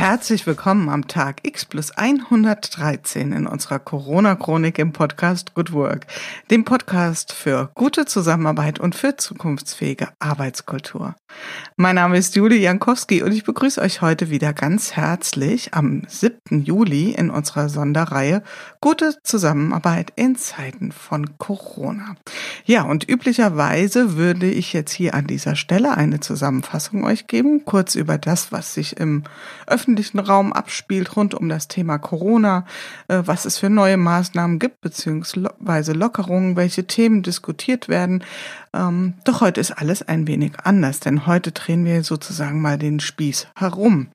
[0.00, 6.06] Herzlich willkommen am Tag X plus 113 in unserer Corona-Chronik im Podcast Good Work,
[6.50, 11.16] dem Podcast für gute Zusammenarbeit und für zukunftsfähige Arbeitskultur.
[11.76, 16.64] Mein Name ist Julie Jankowski und ich begrüße euch heute wieder ganz herzlich am 7.
[16.64, 18.42] Juli in unserer Sonderreihe
[18.80, 22.16] Gute Zusammenarbeit in Zeiten von Corona.
[22.64, 27.96] Ja, und üblicherweise würde ich jetzt hier an dieser Stelle eine Zusammenfassung euch geben, kurz
[27.96, 29.24] über das, was sich im
[29.66, 32.64] öffentlichen öffentlichen Raum abspielt rund um das Thema Corona,
[33.08, 38.22] äh, was es für neue Maßnahmen gibt, beziehungsweise Lockerungen, welche Themen diskutiert werden.
[38.72, 43.00] Ähm, doch heute ist alles ein wenig anders, denn heute drehen wir sozusagen mal den
[43.00, 44.10] Spieß herum.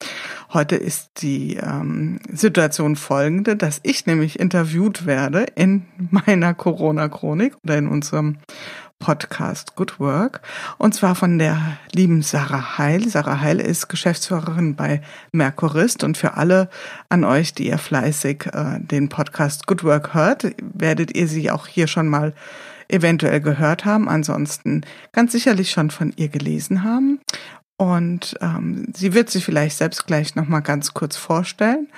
[0.54, 7.78] Heute ist die ähm, Situation folgende, dass ich nämlich interviewt werde in meiner Corona-Chronik oder
[7.78, 8.38] in unserem
[9.00, 10.42] Podcast Good Work
[10.78, 13.08] und zwar von der lieben Sarah Heil.
[13.08, 16.70] Sarah Heil ist Geschäftsführerin bei Mercurist und für alle
[17.10, 21.68] an euch, die ihr fleißig äh, den Podcast Good Work hört, werdet ihr sie auch
[21.68, 22.34] hier schon mal
[22.88, 27.20] eventuell gehört haben, ansonsten ganz sicherlich schon von ihr gelesen haben.
[27.78, 31.90] Und ähm, sie wird sich vielleicht selbst gleich nochmal ganz kurz vorstellen.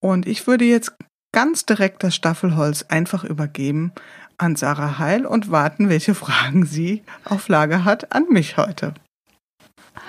[0.00, 0.92] Und ich würde jetzt
[1.32, 3.92] ganz direkt das Staffelholz einfach übergeben
[4.38, 8.94] an Sarah Heil und warten, welche Fragen sie auf Lager hat an mich heute.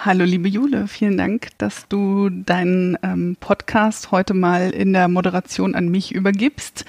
[0.03, 5.75] Hallo liebe Jule, vielen Dank, dass du deinen ähm, Podcast heute mal in der Moderation
[5.75, 6.86] an mich übergibst.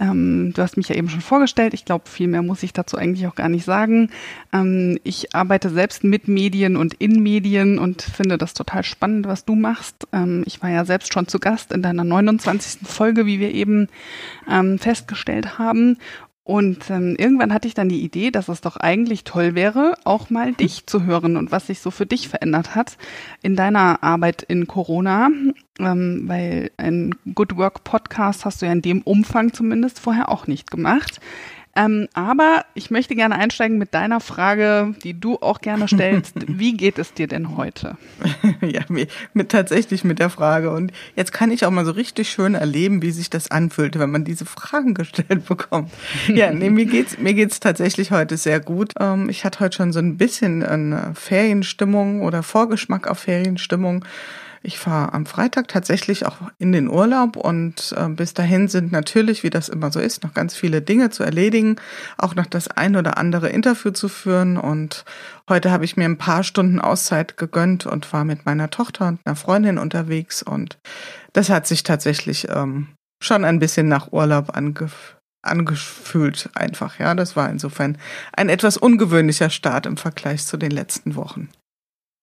[0.00, 1.74] Ähm, du hast mich ja eben schon vorgestellt.
[1.74, 4.10] Ich glaube, viel mehr muss ich dazu eigentlich auch gar nicht sagen.
[4.52, 9.44] Ähm, ich arbeite selbst mit Medien und in Medien und finde das total spannend, was
[9.44, 10.06] du machst.
[10.12, 12.86] Ähm, ich war ja selbst schon zu Gast in deiner 29.
[12.86, 13.88] Folge, wie wir eben
[14.48, 15.98] ähm, festgestellt haben.
[16.48, 20.30] Und ähm, irgendwann hatte ich dann die Idee, dass es doch eigentlich toll wäre, auch
[20.30, 22.96] mal dich zu hören und was sich so für dich verändert hat
[23.42, 25.28] in deiner Arbeit in Corona.
[25.78, 30.46] Ähm, weil ein Good Work Podcast hast du ja in dem Umfang zumindest vorher auch
[30.46, 31.20] nicht gemacht.
[31.78, 36.34] Ähm, aber ich möchte gerne einsteigen mit deiner Frage, die du auch gerne stellst.
[36.48, 37.96] Wie geht es dir denn heute?
[38.60, 39.10] ja, mit,
[39.48, 40.72] tatsächlich mit der Frage.
[40.72, 44.10] Und jetzt kann ich auch mal so richtig schön erleben, wie sich das anfühlt, wenn
[44.10, 45.92] man diese Fragen gestellt bekommt.
[46.26, 48.94] Ja, nee, mir geht's, mir geht's tatsächlich heute sehr gut.
[48.98, 54.04] Ähm, ich hatte heute schon so ein bisschen eine Ferienstimmung oder Vorgeschmack auf Ferienstimmung.
[54.62, 59.42] Ich fahre am Freitag tatsächlich auch in den Urlaub und äh, bis dahin sind natürlich,
[59.42, 61.76] wie das immer so ist, noch ganz viele Dinge zu erledigen,
[62.16, 64.56] auch noch das ein oder andere Interview zu führen.
[64.56, 65.04] Und
[65.48, 69.20] heute habe ich mir ein paar Stunden Auszeit gegönnt und war mit meiner Tochter und
[69.24, 70.42] einer Freundin unterwegs.
[70.42, 70.78] Und
[71.32, 72.88] das hat sich tatsächlich ähm,
[73.22, 77.14] schon ein bisschen nach Urlaub angefühlt angefühlt einfach, ja.
[77.14, 77.96] Das war insofern
[78.32, 81.48] ein etwas ungewöhnlicher Start im Vergleich zu den letzten Wochen.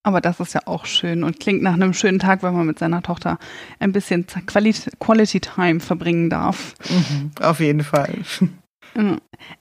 [0.06, 2.78] Aber das ist ja auch schön und klingt nach einem schönen Tag, wenn man mit
[2.78, 3.40] seiner Tochter
[3.80, 6.76] ein bisschen Quality, Quality Time verbringen darf.
[6.88, 8.14] Mhm, auf jeden Fall.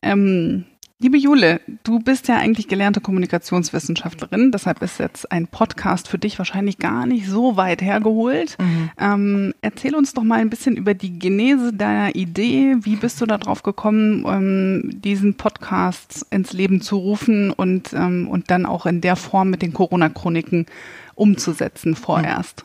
[0.03, 0.67] Ähm,
[1.05, 6.39] Liebe Jule, du bist ja eigentlich gelernte Kommunikationswissenschaftlerin, deshalb ist jetzt ein Podcast für dich
[6.39, 8.57] wahrscheinlich gar nicht so weit hergeholt.
[8.59, 8.91] Mhm.
[8.99, 12.77] Ähm, erzähl uns doch mal ein bisschen über die Genese deiner Idee.
[12.81, 18.51] Wie bist du darauf gekommen, ähm, diesen Podcast ins Leben zu rufen und, ähm, und
[18.51, 20.65] dann auch in der Form mit den Corona-Chroniken
[21.17, 22.65] umzusetzen vorerst?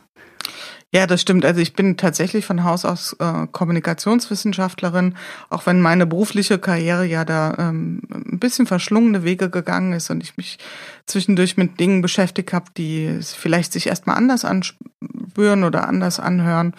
[0.92, 1.44] Ja, das stimmt.
[1.44, 5.14] Also ich bin tatsächlich von Haus aus äh, Kommunikationswissenschaftlerin,
[5.48, 10.20] auch wenn meine berufliche Karriere ja da ähm, ein bisschen verschlungene Wege gegangen ist und
[10.20, 10.58] ich mich
[11.06, 16.74] zwischendurch mit Dingen beschäftigt habe, die vielleicht sich erstmal anders anspüren oder anders anhören.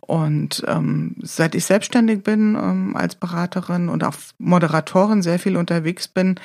[0.00, 6.08] Und ähm, seit ich selbstständig bin ähm, als Beraterin und auch Moderatorin sehr viel unterwegs
[6.08, 6.40] bin,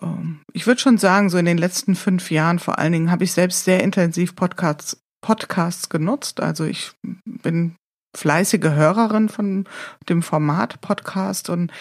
[0.00, 3.24] ähm, ich würde schon sagen, so in den letzten fünf Jahren vor allen Dingen habe
[3.24, 6.40] ich selbst sehr intensiv Podcasts Podcasts genutzt.
[6.40, 6.92] Also ich
[7.24, 7.76] bin
[8.14, 9.64] fleißige Hörerin von
[10.08, 11.72] dem Format Podcast und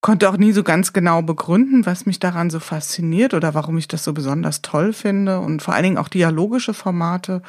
[0.00, 3.88] konnte auch nie so ganz genau begründen, was mich daran so fasziniert oder warum ich
[3.88, 7.40] das so besonders toll finde und vor allen Dingen auch dialogische Formate.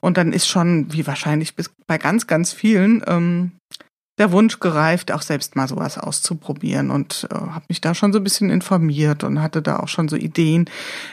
[0.00, 3.52] Und dann ist schon, wie wahrscheinlich bis bei ganz, ganz vielen, ähm,
[4.20, 8.18] der Wunsch gereift, auch selbst mal sowas auszuprobieren und äh, habe mich da schon so
[8.20, 10.68] ein bisschen informiert und hatte da auch schon so Ideen,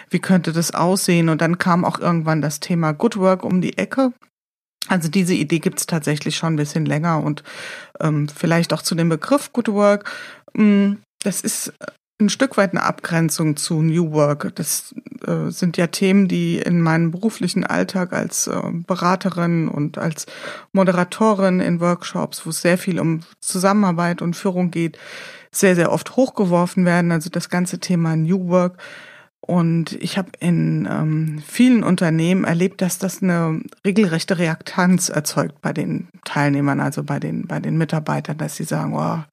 [0.09, 1.29] wie könnte das aussehen.
[1.29, 4.11] Und dann kam auch irgendwann das Thema Good Work um die Ecke.
[4.89, 7.43] Also diese Idee gibt's tatsächlich schon ein bisschen länger und
[8.01, 10.11] ähm, vielleicht auch zu dem Begriff Good Work.
[10.53, 11.73] Hm, das ist
[12.19, 14.51] ein Stück weit eine Abgrenzung zu New Work.
[14.55, 20.25] Das äh, sind ja Themen, die in meinem beruflichen Alltag als äh, Beraterin und als
[20.71, 24.97] Moderatorin in Workshops, wo es sehr viel um Zusammenarbeit und Führung geht,
[25.51, 27.11] sehr, sehr oft hochgeworfen werden.
[27.11, 28.77] Also das ganze Thema New Work.
[29.39, 35.71] Und ich habe in ähm, vielen Unternehmen erlebt, dass das eine regelrechte Reaktanz erzeugt bei
[35.71, 39.23] den Teilnehmern, also bei den, bei den Mitarbeitern, dass sie sagen, oh,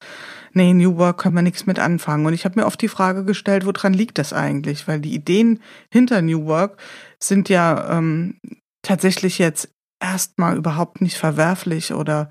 [0.55, 2.25] nee, New Work können wir nichts mit anfangen.
[2.25, 4.87] Und ich habe mir oft die Frage gestellt, woran liegt das eigentlich?
[4.87, 5.61] Weil die Ideen
[5.91, 6.77] hinter New Work
[7.21, 8.39] sind ja ähm,
[8.81, 9.69] tatsächlich jetzt
[10.01, 12.29] erstmal überhaupt nicht verwerflich oder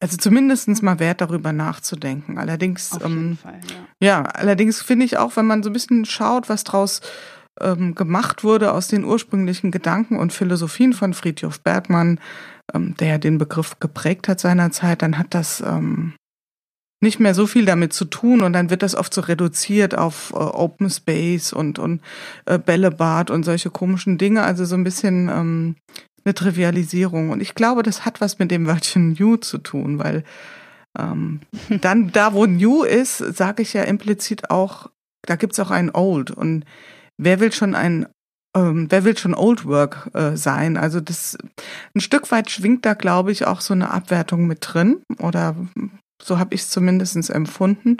[0.00, 2.36] also zumindestens mal wert, darüber nachzudenken.
[2.36, 3.60] Allerdings, ähm, Fall,
[4.00, 4.06] ja.
[4.06, 7.02] ja, allerdings finde ich auch, wenn man so ein bisschen schaut, was draus
[7.60, 12.18] ähm, gemacht wurde aus den ursprünglichen Gedanken und Philosophien von Friedhof Bergmann,
[12.74, 16.14] ähm, der ja den Begriff geprägt hat seinerzeit, dann hat das ähm,
[17.02, 20.32] nicht mehr so viel damit zu tun und dann wird das oft so reduziert auf
[20.32, 22.00] äh, Open Space und, und
[22.46, 25.76] äh, Bällebad und solche komischen Dinge, also so ein bisschen ähm,
[26.24, 27.30] eine Trivialisierung.
[27.30, 30.22] Und ich glaube, das hat was mit dem Wörtchen New zu tun, weil
[30.96, 31.40] ähm,
[31.80, 34.88] dann da, wo New ist, sage ich ja implizit auch,
[35.26, 36.30] da gibt's auch ein Old.
[36.30, 36.64] Und
[37.18, 38.06] wer will schon ein
[38.54, 40.76] ähm, wer will schon Old Work äh, sein?
[40.76, 41.38] Also das
[41.94, 45.56] ein Stück weit schwingt da, glaube ich, auch so eine Abwertung mit drin oder
[46.22, 47.96] so habe ich es zumindest empfunden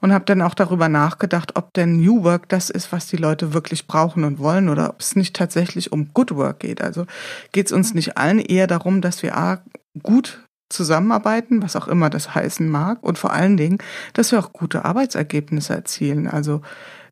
[0.00, 3.54] und habe dann auch darüber nachgedacht, ob denn New Work das ist, was die Leute
[3.54, 6.82] wirklich brauchen und wollen oder ob es nicht tatsächlich um Good Work geht.
[6.82, 7.06] Also
[7.52, 9.62] geht es uns nicht allen eher darum, dass wir A,
[10.02, 13.78] gut zusammenarbeiten, was auch immer das heißen mag, und vor allen Dingen,
[14.14, 16.26] dass wir auch gute Arbeitsergebnisse erzielen.
[16.26, 16.62] Also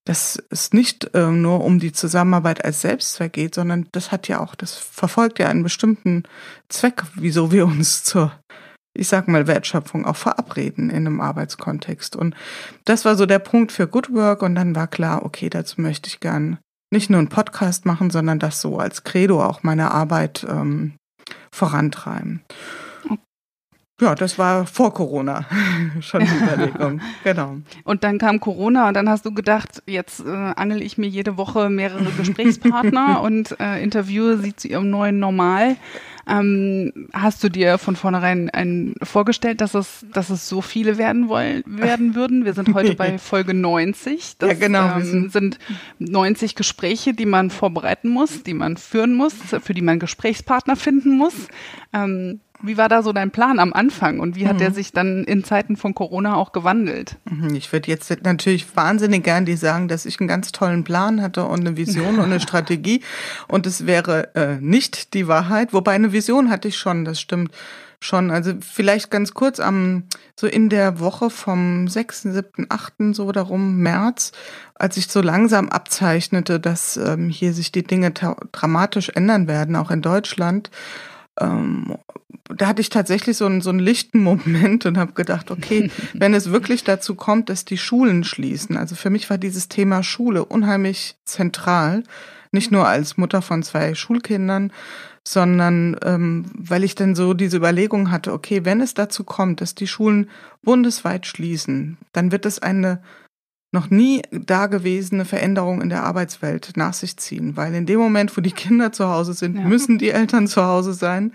[0.05, 4.41] dass es nicht äh, nur um die Zusammenarbeit als Selbstzweck geht, sondern das hat ja
[4.41, 6.23] auch, das verfolgt ja einen bestimmten
[6.69, 8.33] Zweck, wieso wir uns zur
[8.95, 12.17] ich sag mal, Wertschöpfung auch verabreden in einem Arbeitskontext.
[12.17, 12.35] Und
[12.85, 14.43] das war so der Punkt für Good Work.
[14.43, 16.59] Und dann war klar, okay, dazu möchte ich gern
[16.93, 20.95] nicht nur einen Podcast machen, sondern das so als Credo auch meine Arbeit ähm,
[21.53, 22.43] vorantreiben.
[24.01, 25.45] Ja, das war vor Corona
[26.01, 27.01] schon die Überlegung.
[27.25, 27.57] genau.
[27.85, 31.37] Und dann kam Corona und dann hast du gedacht, jetzt äh, angel ich mir jede
[31.37, 35.77] Woche mehrere Gesprächspartner und äh, interviewe sie zu ihrem neuen Normal.
[36.29, 41.29] Ähm, hast du dir von vornherein ein, vorgestellt, dass es, dass es so viele werden
[41.29, 42.45] wollen, werden würden?
[42.45, 44.39] Wir sind heute bei Folge 90.
[44.39, 44.99] Das, ja, genau.
[44.99, 45.59] Ähm, sind
[45.99, 51.17] 90 Gespräche, die man vorbereiten muss, die man führen muss, für die man Gesprächspartner finden
[51.17, 51.35] muss.
[51.93, 54.59] Ähm, wie war da so dein Plan am Anfang und wie hat mhm.
[54.59, 57.17] der sich dann in Zeiten von Corona auch gewandelt?
[57.31, 61.23] Mhm, ich würde jetzt natürlich wahnsinnig gern die sagen, dass ich einen ganz tollen Plan
[61.23, 63.03] hatte und eine Vision und eine Strategie
[63.49, 67.53] und es wäre äh, nicht die Wahrheit, wobei eine Vision hatte ich schon, das stimmt
[68.01, 68.31] schon.
[68.31, 70.05] Also vielleicht ganz kurz am
[70.35, 74.33] so in der Woche vom 6., 7., 8., so darum März,
[74.75, 79.91] als ich so langsam abzeichnete, dass ähm, hier sich die Dinge dramatisch ändern werden, auch
[79.91, 80.71] in Deutschland
[81.41, 81.97] ähm,
[82.57, 86.35] da hatte ich tatsächlich so einen, so einen lichten Moment und habe gedacht, okay, wenn
[86.35, 90.45] es wirklich dazu kommt, dass die Schulen schließen, also für mich war dieses Thema Schule
[90.45, 92.03] unheimlich zentral,
[92.53, 94.73] nicht nur als Mutter von zwei Schulkindern,
[95.27, 99.75] sondern ähm, weil ich dann so diese Überlegung hatte, okay, wenn es dazu kommt, dass
[99.75, 100.31] die Schulen
[100.63, 103.03] bundesweit schließen, dann wird es eine
[103.73, 108.41] noch nie dagewesene Veränderung in der Arbeitswelt nach sich ziehen, weil in dem Moment, wo
[108.41, 109.65] die Kinder zu Hause sind, ja.
[109.65, 111.33] müssen die Eltern zu Hause sein.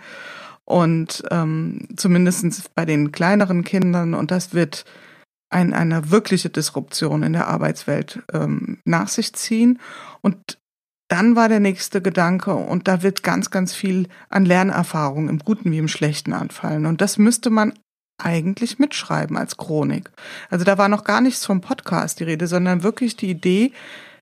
[0.65, 4.83] Und ähm, zumindest bei den kleineren Kindern und das wird
[5.49, 9.79] ein, eine wirkliche Disruption in der Arbeitswelt ähm, nach sich ziehen.
[10.21, 10.57] Und
[11.07, 15.71] dann war der nächste Gedanke und da wird ganz, ganz viel an Lernerfahrung im Guten
[15.71, 16.87] wie im Schlechten anfallen.
[16.87, 17.73] Und das müsste man
[18.17, 20.09] eigentlich mitschreiben als Chronik.
[20.49, 23.71] Also da war noch gar nichts vom Podcast die Rede, sondern wirklich die Idee,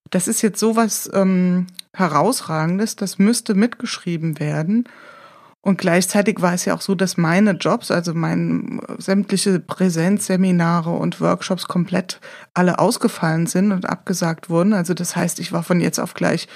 [0.10, 4.86] das ist jetzt sowas ähm, herausragendes, das müsste mitgeschrieben werden.
[5.66, 11.22] Und gleichzeitig war es ja auch so, dass meine Jobs, also meine sämtliche Präsenzseminare und
[11.22, 12.20] Workshops komplett
[12.54, 14.74] alle ausgefallen sind und abgesagt wurden.
[14.74, 16.50] Also das heißt, ich war von jetzt auf gleich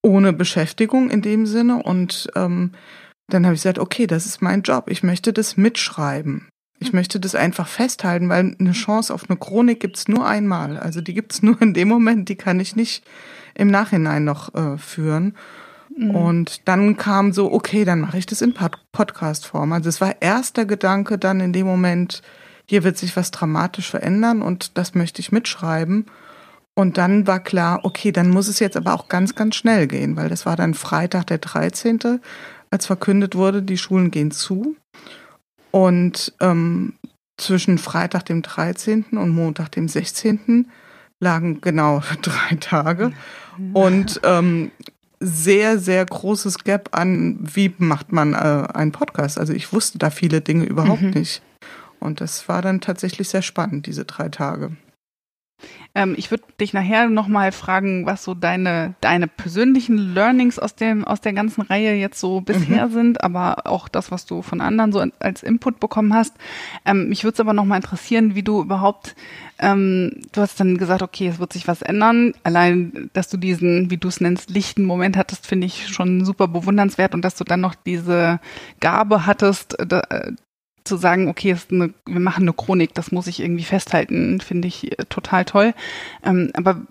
[0.00, 1.82] ohne Beschäftigung in dem Sinne.
[1.82, 2.72] Und ähm,
[3.28, 4.88] dann habe ich gesagt, okay, das ist mein Job.
[4.88, 6.48] Ich möchte das mitschreiben.
[6.78, 10.78] Ich möchte das einfach festhalten, weil eine Chance auf eine Chronik gibt's nur einmal.
[10.78, 13.04] Also die gibt's nur in dem Moment, die kann ich nicht
[13.54, 15.34] im Nachhinein noch äh, führen.
[15.96, 16.10] Mhm.
[16.10, 19.72] Und dann kam so, okay, dann mache ich das in Pod Podcast-Form.
[19.72, 22.22] Also es war erster Gedanke dann in dem Moment,
[22.68, 26.06] hier wird sich was dramatisch verändern und das möchte ich mitschreiben.
[26.74, 30.16] Und dann war klar, okay, dann muss es jetzt aber auch ganz, ganz schnell gehen,
[30.16, 32.20] weil das war dann Freitag der 13.,
[32.70, 34.76] als verkündet wurde, die Schulen gehen zu.
[35.70, 36.94] Und ähm,
[37.36, 39.04] zwischen Freitag, dem 13.
[39.12, 40.68] und Montag, dem 16.
[41.20, 43.12] lagen genau drei Tage.
[43.72, 44.70] Und ähm,
[45.18, 49.38] sehr, sehr großes Gap an, wie macht man äh, einen Podcast.
[49.38, 51.10] Also ich wusste da viele Dinge überhaupt mhm.
[51.10, 51.42] nicht.
[52.00, 54.76] Und das war dann tatsächlich sehr spannend, diese drei Tage.
[55.94, 61.04] Ähm, ich würde dich nachher nochmal fragen, was so deine, deine persönlichen Learnings aus dem,
[61.04, 62.92] aus der ganzen Reihe jetzt so bisher mhm.
[62.92, 66.34] sind, aber auch das, was du von anderen so als Input bekommen hast.
[66.84, 69.16] Ähm, mich würde es aber nochmal interessieren, wie du überhaupt,
[69.58, 72.34] ähm, du hast dann gesagt, okay, es wird sich was ändern.
[72.42, 76.48] Allein, dass du diesen, wie du es nennst, lichten Moment hattest, finde ich schon super
[76.48, 78.38] bewundernswert und dass du dann noch diese
[78.80, 79.76] Gabe hattest,
[80.86, 84.68] zu sagen, okay, ist eine, wir machen eine Chronik, das muss ich irgendwie festhalten, finde
[84.68, 85.74] ich äh, total toll.
[86.24, 86.86] Ähm, aber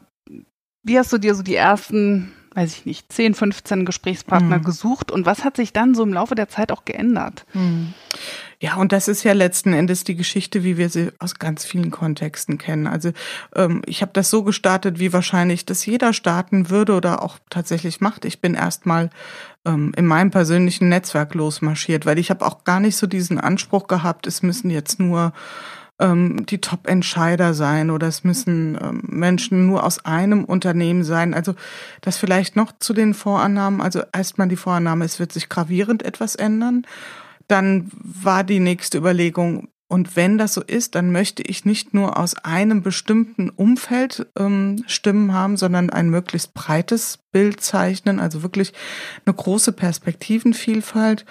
[0.84, 4.64] wie hast du dir so die ersten, weiß ich nicht, 10, 15 Gesprächspartner mhm.
[4.64, 7.46] gesucht und was hat sich dann so im Laufe der Zeit auch geändert?
[7.54, 7.94] Mhm.
[8.62, 11.92] Ja, und das ist ja letzten Endes die Geschichte, wie wir sie aus ganz vielen
[11.92, 12.88] Kontexten kennen.
[12.88, 13.12] Also
[13.54, 18.00] ähm, ich habe das so gestartet, wie wahrscheinlich das jeder starten würde oder auch tatsächlich
[18.00, 18.24] macht.
[18.24, 19.10] Ich bin erstmal
[19.66, 23.88] ähm, in meinem persönlichen Netzwerk losmarschiert, weil ich habe auch gar nicht so diesen Anspruch
[23.88, 25.34] gehabt, es müssen jetzt nur
[26.00, 31.34] ähm, die Top-Entscheider sein oder es müssen ähm, Menschen nur aus einem Unternehmen sein.
[31.34, 31.56] Also
[32.02, 33.82] das vielleicht noch zu den Vorannahmen.
[33.82, 36.86] Also erstmal die Vorannahme, es wird sich gravierend etwas ändern.
[37.48, 42.18] Dann war die nächste Überlegung, und wenn das so ist, dann möchte ich nicht nur
[42.18, 48.74] aus einem bestimmten Umfeld ähm, Stimmen haben, sondern ein möglichst breites Bild zeichnen, also wirklich
[49.26, 51.26] eine große Perspektivenvielfalt.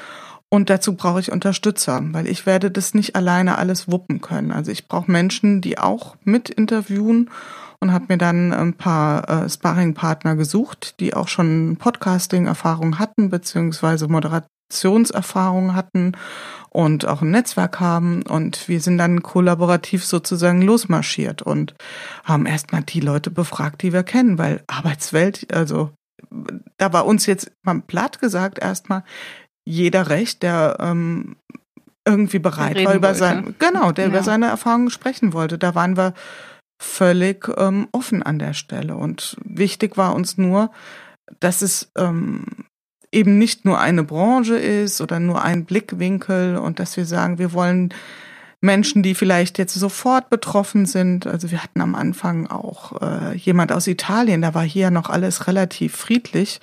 [0.51, 4.53] Und dazu brauche ich Unterstützer, weil ich werde das nicht alleine alles wuppen können.
[4.53, 7.31] Also ich brauche Menschen, die auch mit interviewen
[7.81, 14.09] und habe mir dann ein paar äh, Sparringpartner gesucht, die auch schon Podcasting-Erfahrung hatten, beziehungsweise
[14.09, 16.13] Moderationserfahrung hatten
[16.71, 18.23] und auch ein Netzwerk haben.
[18.23, 21.75] Und wir sind dann kollaborativ sozusagen losmarschiert und
[22.25, 25.91] haben erstmal die Leute befragt, die wir kennen, weil Arbeitswelt, also
[26.79, 29.05] da war uns jetzt mal platt gesagt erstmal
[29.65, 31.37] jeder recht, der ähm,
[32.07, 34.11] irgendwie bereit war, über sein, genau, der ja.
[34.11, 35.59] über seine Erfahrungen sprechen wollte.
[35.59, 36.13] Da waren wir
[36.79, 38.97] völlig ähm, offen an der Stelle.
[38.97, 40.71] Und wichtig war uns nur,
[41.41, 42.45] dass es ähm,
[43.11, 47.53] eben nicht nur eine Branche ist oder nur ein Blickwinkel und dass wir sagen, wir
[47.53, 47.95] wollen
[48.61, 51.27] Menschen, die vielleicht jetzt sofort betroffen sind.
[51.27, 55.47] Also wir hatten am Anfang auch äh, jemand aus Italien, da war hier noch alles
[55.47, 56.61] relativ friedlich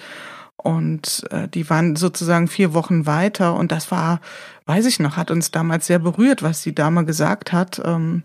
[0.64, 4.22] und äh, die waren sozusagen vier Wochen weiter und das war,
[4.66, 7.82] weiß ich noch, hat uns damals sehr berührt, was die Dame gesagt hat.
[7.84, 8.24] Ähm,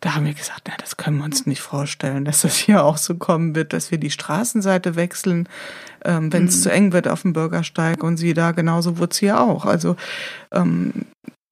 [0.00, 2.96] da haben wir gesagt, na, das können wir uns nicht vorstellen, dass das hier auch
[2.96, 5.48] so kommen wird, dass wir die Straßenseite wechseln,
[6.04, 6.62] ähm, wenn es mhm.
[6.62, 9.64] zu eng wird auf dem Bürgersteig und sie da genauso wurde es hier auch.
[9.64, 9.96] Also
[10.52, 10.92] ähm,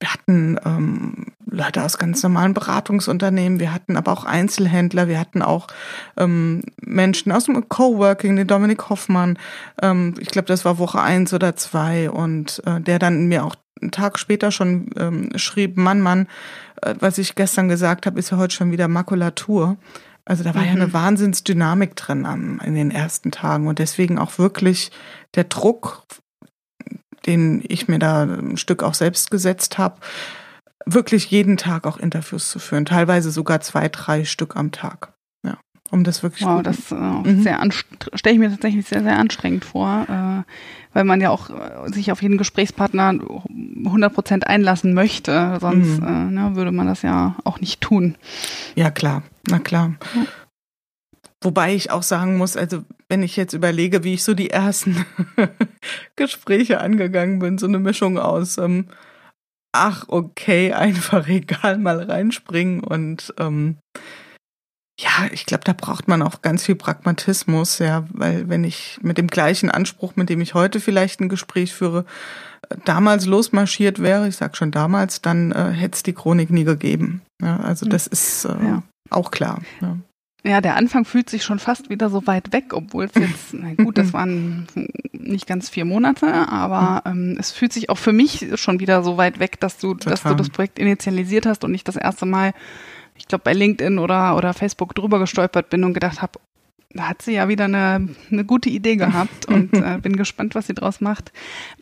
[0.00, 5.42] wir hatten ähm, Leute aus ganz normalen Beratungsunternehmen, wir hatten aber auch Einzelhändler, wir hatten
[5.42, 5.68] auch
[6.16, 9.38] ähm, Menschen aus dem Coworking, den Dominik Hoffmann,
[9.80, 13.56] ähm, ich glaube, das war Woche eins oder zwei und äh, der dann mir auch
[13.80, 16.26] einen Tag später schon ähm, schrieb, Mann, Mann,
[16.82, 19.76] äh, was ich gestern gesagt habe, ist ja heute schon wieder Makulatur.
[20.24, 20.68] Also da war mhm.
[20.68, 20.92] ja eine mhm.
[20.92, 24.90] Wahnsinnsdynamik drin am, in den ersten Tagen und deswegen auch wirklich
[25.34, 26.04] der Druck,
[27.26, 29.96] den ich mir da ein Stück auch selbst gesetzt habe,
[30.86, 35.14] wirklich jeden Tag auch Interviews zu führen, teilweise sogar zwei, drei Stück am Tag.
[35.44, 35.58] Ja,
[35.90, 36.46] um das wirklich.
[36.46, 37.42] Wow, das äh, mhm.
[37.42, 37.60] sehr
[38.14, 40.42] stelle ich mir tatsächlich sehr, sehr anstrengend vor, äh,
[40.92, 43.18] weil man ja auch äh, sich auf jeden Gesprächspartner
[43.84, 46.06] 100 Prozent einlassen möchte, sonst mhm.
[46.06, 48.16] äh, ne, würde man das ja auch nicht tun.
[48.74, 49.94] Ja klar, na klar.
[50.14, 50.22] Ja.
[51.44, 55.04] Wobei ich auch sagen muss, also wenn ich jetzt überlege, wie ich so die ersten
[56.16, 58.86] Gespräche angegangen bin, so eine Mischung aus, ähm,
[59.74, 63.76] ach okay, einfach egal mal reinspringen und ähm,
[65.00, 69.18] ja, ich glaube, da braucht man auch ganz viel Pragmatismus, ja, weil wenn ich mit
[69.18, 72.04] dem gleichen Anspruch, mit dem ich heute vielleicht ein Gespräch führe,
[72.84, 77.22] damals losmarschiert wäre, ich sag schon damals, dann äh, hätte es die Chronik nie gegeben.
[77.42, 77.90] Ja, also hm.
[77.90, 78.82] das ist äh, ja.
[79.10, 79.62] auch klar.
[79.80, 79.96] Ja.
[80.46, 83.72] Ja, der Anfang fühlt sich schon fast wieder so weit weg, obwohl es jetzt, na
[83.82, 84.66] gut, das waren
[85.12, 89.16] nicht ganz vier Monate, aber ähm, es fühlt sich auch für mich schon wieder so
[89.16, 90.10] weit weg, dass du, Total.
[90.10, 92.52] dass du das Projekt initialisiert hast und nicht das erste Mal,
[93.16, 96.38] ich glaube, bei LinkedIn oder, oder Facebook drüber gestolpert bin und gedacht habe,
[96.94, 100.68] da hat sie ja wieder eine, eine gute Idee gehabt und äh, bin gespannt, was
[100.68, 101.32] sie draus macht.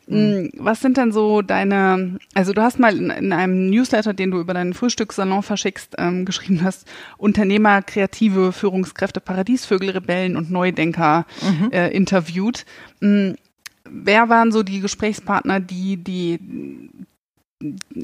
[0.06, 0.50] Mhm.
[0.56, 4.40] Was sind denn so deine, also du hast mal in, in, einem Newsletter, den du
[4.40, 11.70] über deinen Frühstückssalon verschickst, ähm, geschrieben hast, Unternehmer, kreative Führungskräfte, Paradiesvögel, Rebellen und Neudenker mhm.
[11.70, 12.64] äh, interviewt.
[13.00, 13.36] Mhm.
[13.84, 16.38] Wer waren so die Gesprächspartner, die die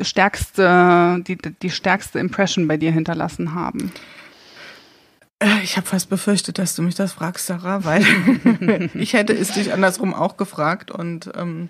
[0.02, 3.92] stärkste, die, die stärkste Impression bei dir hinterlassen haben?
[5.40, 8.04] Äh, ich habe fast befürchtet, dass du mich das fragst, Sarah, weil
[8.94, 10.90] ich hätte es dich andersrum auch gefragt.
[10.90, 11.68] Und ähm,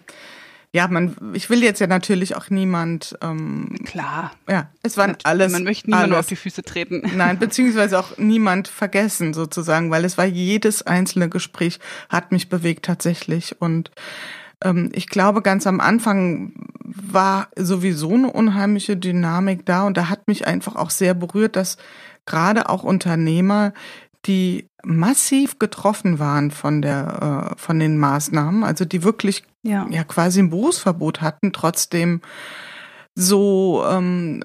[0.73, 3.17] ja, man, ich will jetzt ja natürlich auch niemand.
[3.23, 4.33] Ähm, Klar.
[4.49, 5.27] Ja, es waren natürlich.
[5.27, 5.53] alles.
[5.53, 7.03] Man möchte niemand auf die Füße treten.
[7.17, 12.85] Nein, beziehungsweise auch niemand vergessen sozusagen, weil es war jedes einzelne Gespräch hat mich bewegt
[12.85, 13.91] tatsächlich und
[14.63, 16.53] ähm, ich glaube, ganz am Anfang
[16.85, 21.77] war sowieso eine unheimliche Dynamik da und da hat mich einfach auch sehr berührt, dass
[22.29, 23.73] gerade auch Unternehmer,
[24.27, 29.87] die massiv getroffen waren von der äh, von den Maßnahmen, also die wirklich ja.
[29.91, 32.21] ja quasi ein Berufsverbot hatten, trotzdem
[33.15, 34.43] so ähm,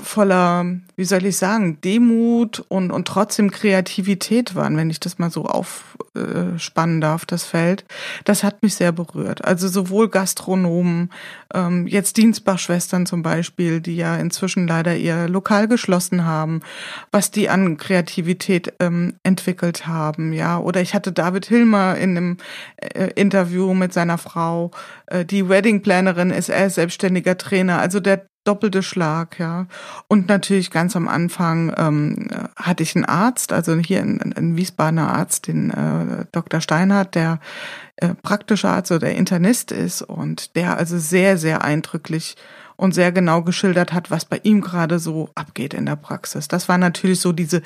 [0.00, 5.30] voller, wie soll ich sagen, Demut und, und trotzdem Kreativität waren, wenn ich das mal
[5.30, 7.84] so aufspannen darf, das Feld.
[8.24, 9.44] Das hat mich sehr berührt.
[9.44, 11.10] Also sowohl Gastronomen,
[11.54, 16.60] ähm, jetzt Dienstbachschwestern zum Beispiel, die ja inzwischen leider ihr Lokal geschlossen haben,
[17.10, 20.58] was die an Kreativität ähm, entwickelt haben, ja.
[20.58, 22.36] Oder ich hatte David Hilmer in einem
[22.76, 24.70] äh, Interview mit seiner Frau,
[25.06, 27.78] äh, die Weddingplanerin ist er selbstständiger Trainer.
[27.78, 29.66] Also der doppelte Schlag, ja.
[30.08, 35.12] Und natürlich ganz am Anfang ähm, hatte ich einen Arzt, also hier ein, ein Wiesbadener
[35.14, 36.60] Arzt, den äh, Dr.
[36.60, 37.40] Steinhardt, der
[37.96, 42.36] äh, praktischer Arzt oder der Internist ist und der also sehr, sehr eindrücklich
[42.76, 46.48] und sehr genau geschildert hat, was bei ihm gerade so abgeht in der Praxis.
[46.48, 47.62] Das war natürlich so diese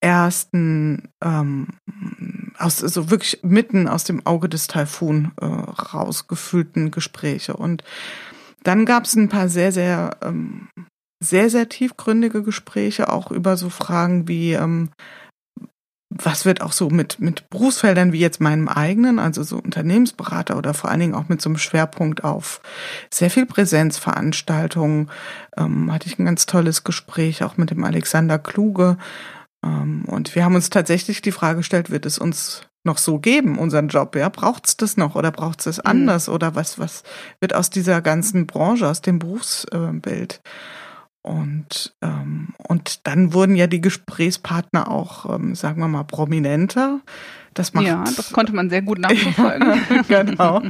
[0.00, 1.68] ersten ähm,
[2.58, 7.82] aus so wirklich mitten aus dem Auge des Taifun äh, rausgefühlten Gespräche und
[8.66, 10.68] dann gab es ein paar sehr, sehr, ähm,
[11.22, 14.90] sehr, sehr tiefgründige Gespräche, auch über so Fragen wie, ähm,
[16.10, 20.72] was wird auch so mit, mit Berufsfeldern wie jetzt meinem eigenen, also so Unternehmensberater oder
[20.74, 22.60] vor allen Dingen auch mit so einem Schwerpunkt auf
[23.12, 25.10] sehr viel Präsenzveranstaltungen,
[25.56, 28.96] ähm, hatte ich ein ganz tolles Gespräch auch mit dem Alexander Kluge.
[29.64, 33.58] Ähm, und wir haben uns tatsächlich die Frage gestellt, wird es uns noch so geben,
[33.58, 34.16] unseren Job?
[34.16, 35.82] Ja, braucht's das noch oder braucht's es mhm.
[35.84, 36.28] anders?
[36.28, 36.34] Mhm.
[36.34, 37.02] Oder was, was
[37.40, 40.40] wird aus dieser ganzen Branche, aus dem Berufsbild?
[41.26, 47.00] Und, ähm, und dann wurden ja die Gesprächspartner auch, ähm, sagen wir mal, prominenter.
[47.52, 50.04] Das macht, ja, das konnte man sehr gut nachverfolgen.
[50.08, 50.62] genau.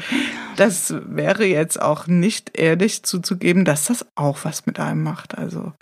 [0.56, 5.36] Das wäre jetzt auch nicht ehrlich zuzugeben, dass das auch was mit einem macht.
[5.36, 5.74] Also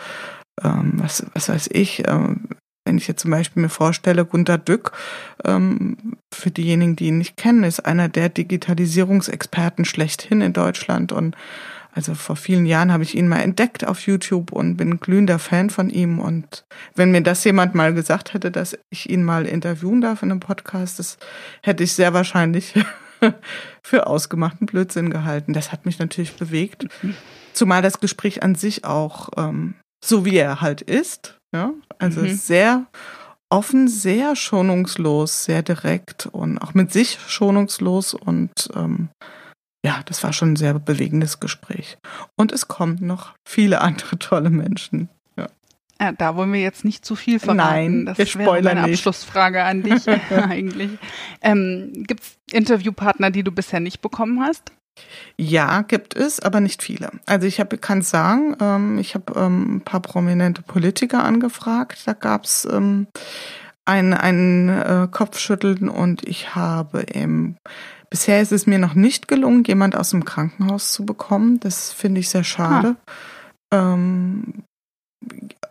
[0.61, 2.49] ähm, was, was weiß ich, ähm,
[2.85, 4.91] wenn ich jetzt zum Beispiel mir vorstelle, Gunter Dück,
[5.43, 11.11] ähm, für diejenigen, die ihn nicht kennen, ist einer der Digitalisierungsexperten schlechthin in Deutschland.
[11.11, 11.35] Und
[11.91, 15.69] also vor vielen Jahren habe ich ihn mal entdeckt auf YouTube und bin glühender Fan
[15.71, 16.19] von ihm.
[16.19, 20.29] Und wenn mir das jemand mal gesagt hätte, dass ich ihn mal interviewen darf in
[20.29, 21.17] einem Podcast, das
[21.63, 22.73] hätte ich sehr wahrscheinlich
[23.83, 25.53] für ausgemachten Blödsinn gehalten.
[25.53, 26.85] Das hat mich natürlich bewegt.
[27.53, 32.35] Zumal das Gespräch an sich auch ähm, so wie er halt ist, ja, also mhm.
[32.35, 32.85] sehr
[33.49, 39.09] offen, sehr schonungslos, sehr direkt und auch mit sich schonungslos und ähm,
[39.85, 41.97] ja, das war schon ein sehr bewegendes Gespräch.
[42.35, 45.09] Und es kommen noch viele andere tolle Menschen.
[45.37, 45.47] Ja.
[46.01, 47.57] ja da wollen wir jetzt nicht zu viel verraten.
[47.57, 48.95] Nein, das wir wäre meine nicht.
[48.95, 50.89] Abschlussfrage an dich eigentlich.
[51.41, 54.71] Ähm, Gibt es Interviewpartner, die du bisher nicht bekommen hast?
[55.37, 57.11] Ja, gibt es, aber nicht viele.
[57.25, 62.03] Also ich habe, kann sagen, ähm, ich habe ähm, ein paar prominente Politiker angefragt.
[62.05, 63.07] Da gab's ähm,
[63.85, 67.57] ein, ein äh, Kopfschütteln und ich habe im
[68.09, 71.59] Bisher ist es mir noch nicht gelungen, jemand aus dem Krankenhaus zu bekommen.
[71.59, 72.95] Das finde ich sehr schade.
[73.71, 73.93] Ah.
[73.93, 74.63] Ähm,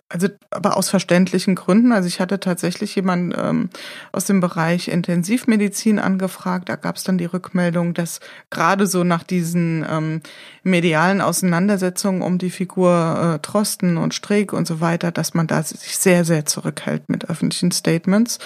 [0.09, 1.92] also aber aus verständlichen Gründen.
[1.92, 3.70] Also ich hatte tatsächlich jemanden ähm,
[4.12, 6.68] aus dem Bereich Intensivmedizin angefragt.
[6.68, 10.20] Da gab es dann die Rückmeldung, dass gerade so nach diesen ähm,
[10.62, 15.62] medialen Auseinandersetzungen um die Figur äh, Trosten und Streeck und so weiter, dass man da
[15.62, 18.38] sich sehr, sehr zurückhält mit öffentlichen Statements.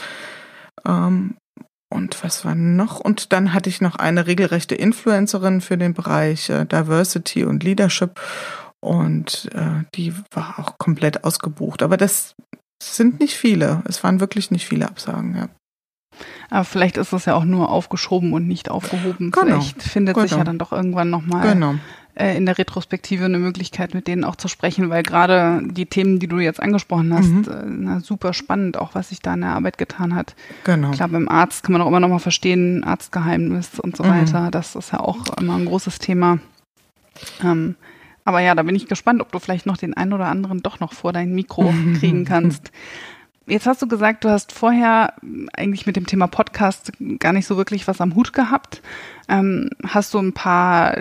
[0.87, 1.37] Ähm,
[1.91, 3.01] und was war noch?
[3.01, 8.21] Und dann hatte ich noch eine regelrechte Influencerin für den Bereich äh, Diversity und Leadership.
[8.81, 11.83] Und äh, die war auch komplett ausgebucht.
[11.83, 12.35] Aber das
[12.83, 13.83] sind nicht viele.
[13.87, 15.49] Es waren wirklich nicht viele Absagen, ja.
[16.51, 19.31] Aber vielleicht ist es ja auch nur aufgeschoben und nicht aufgehoben.
[19.31, 19.47] Genau.
[19.47, 20.27] Vielleicht findet genau.
[20.27, 21.75] sich ja dann doch irgendwann nochmal genau.
[22.15, 26.19] äh, in der Retrospektive eine Möglichkeit, mit denen auch zu sprechen, weil gerade die Themen,
[26.19, 27.45] die du jetzt angesprochen hast, mhm.
[27.49, 30.35] äh, na, super spannend, auch was sich da in der Arbeit getan hat.
[30.65, 30.91] Genau.
[30.91, 34.09] Klar, beim Arzt kann man auch immer nochmal verstehen, Arztgeheimnis und so mhm.
[34.09, 34.51] weiter.
[34.51, 36.39] Das ist ja auch immer ein großes Thema.
[37.45, 37.77] Ähm,
[38.29, 40.81] aber ja, da bin ich gespannt, ob du vielleicht noch den einen oder anderen doch
[40.81, 42.71] noch vor dein Mikro kriegen kannst.
[43.47, 45.15] Jetzt hast du gesagt, du hast vorher
[45.55, 48.83] eigentlich mit dem Thema Podcast gar nicht so wirklich was am Hut gehabt.
[49.31, 50.99] Ähm, hast du ein paar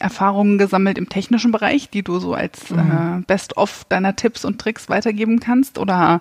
[0.00, 2.78] Erfahrungen gesammelt im technischen Bereich, die du so als mhm.
[3.20, 5.78] äh, Best-of deiner Tipps und Tricks weitergeben kannst?
[5.78, 6.20] Oder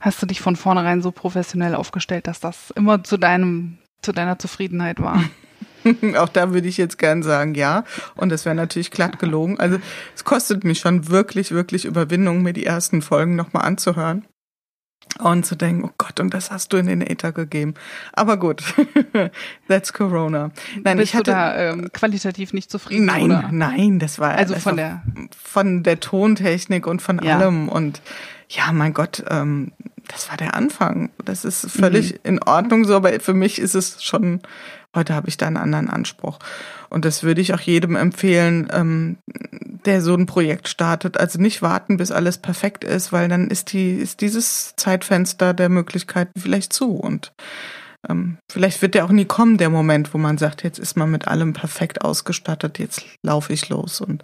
[0.00, 4.36] hast du dich von vornherein so professionell aufgestellt, dass das immer zu deinem, zu deiner
[4.40, 5.22] Zufriedenheit war?
[6.16, 7.84] Auch da würde ich jetzt gern sagen, ja.
[8.16, 9.58] Und das wäre natürlich glatt gelogen.
[9.58, 9.78] Also
[10.14, 14.24] es kostet mich schon wirklich, wirklich Überwindung, mir die ersten Folgen nochmal anzuhören.
[15.20, 17.74] Und zu denken, oh Gott, und das hast du in den Äther gegeben.
[18.14, 18.64] Aber gut,
[19.68, 20.50] that's Corona.
[20.82, 23.04] Nein, Bist ich hatte, du da ähm, qualitativ nicht zufrieden?
[23.04, 23.48] Nein, oder?
[23.52, 25.02] nein, das war also von der
[25.40, 27.36] von der Tontechnik und von ja.
[27.36, 28.02] allem und
[28.48, 29.72] ja, mein Gott, ähm,
[30.08, 31.10] das war der Anfang.
[31.24, 32.18] Das ist völlig mhm.
[32.24, 34.40] in Ordnung so, aber für mich ist es schon,
[34.94, 36.38] heute habe ich da einen anderen Anspruch.
[36.90, 39.16] Und das würde ich auch jedem empfehlen, ähm,
[39.84, 41.18] der so ein Projekt startet.
[41.18, 45.68] Also nicht warten, bis alles perfekt ist, weil dann ist die, ist dieses Zeitfenster der
[45.68, 46.92] Möglichkeiten vielleicht zu.
[46.92, 47.32] Und
[48.08, 51.10] ähm, vielleicht wird der auch nie kommen, der Moment, wo man sagt, jetzt ist man
[51.10, 54.00] mit allem perfekt ausgestattet, jetzt laufe ich los.
[54.00, 54.22] Und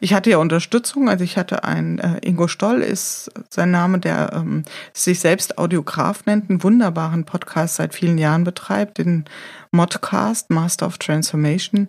[0.00, 4.32] ich hatte ja Unterstützung, also ich hatte einen, äh, Ingo Stoll ist sein Name, der
[4.34, 9.24] ähm, sich selbst Audiograf nennt, einen wunderbaren Podcast seit vielen Jahren betreibt, den
[9.70, 11.88] Modcast, Master of Transformation.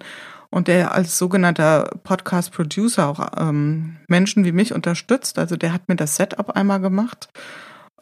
[0.49, 5.39] Und der als sogenannter Podcast-Producer auch ähm, Menschen wie mich unterstützt.
[5.39, 7.29] Also der hat mir das Setup einmal gemacht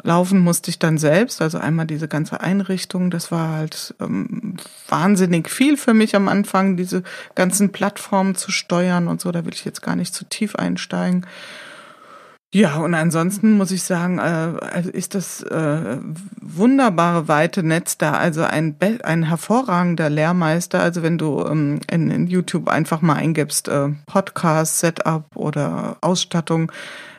[0.03, 5.49] Laufen musste ich dann selbst, also einmal diese ganze Einrichtung, das war halt ähm, wahnsinnig
[5.49, 7.03] viel für mich am Anfang, diese
[7.35, 11.25] ganzen Plattformen zu steuern und so, da will ich jetzt gar nicht zu tief einsteigen.
[12.53, 15.97] Ja, und ansonsten muss ich sagen, äh, also ist das äh,
[16.41, 20.81] wunderbare weite Netz da, also ein, ein hervorragender Lehrmeister.
[20.81, 26.73] Also wenn du ähm, in, in YouTube einfach mal eingibst, äh, Podcast, Setup oder Ausstattung,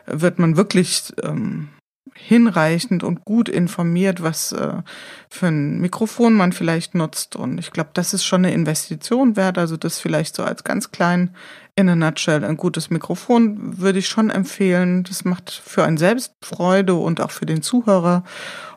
[0.05, 1.71] wird man wirklich ähm,
[2.15, 4.83] hinreichend und gut informiert, was äh,
[5.29, 7.37] für ein Mikrofon man vielleicht nutzt.
[7.37, 9.59] Und ich glaube, das ist schon eine Investition wert.
[9.59, 11.35] Also das vielleicht so als ganz klein
[11.75, 12.45] in a nutshell.
[12.45, 15.05] Ein gutes Mikrofon würde ich schon empfehlen.
[15.05, 18.25] Das macht für einen selbst Freude und auch für den Zuhörer.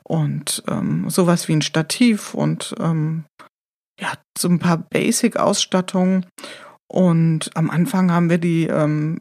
[0.03, 3.25] Und ähm, sowas wie ein Stativ und ähm,
[3.99, 6.25] ja, so ein paar Basic-Ausstattungen.
[6.87, 9.19] Und am Anfang haben wir die ähm,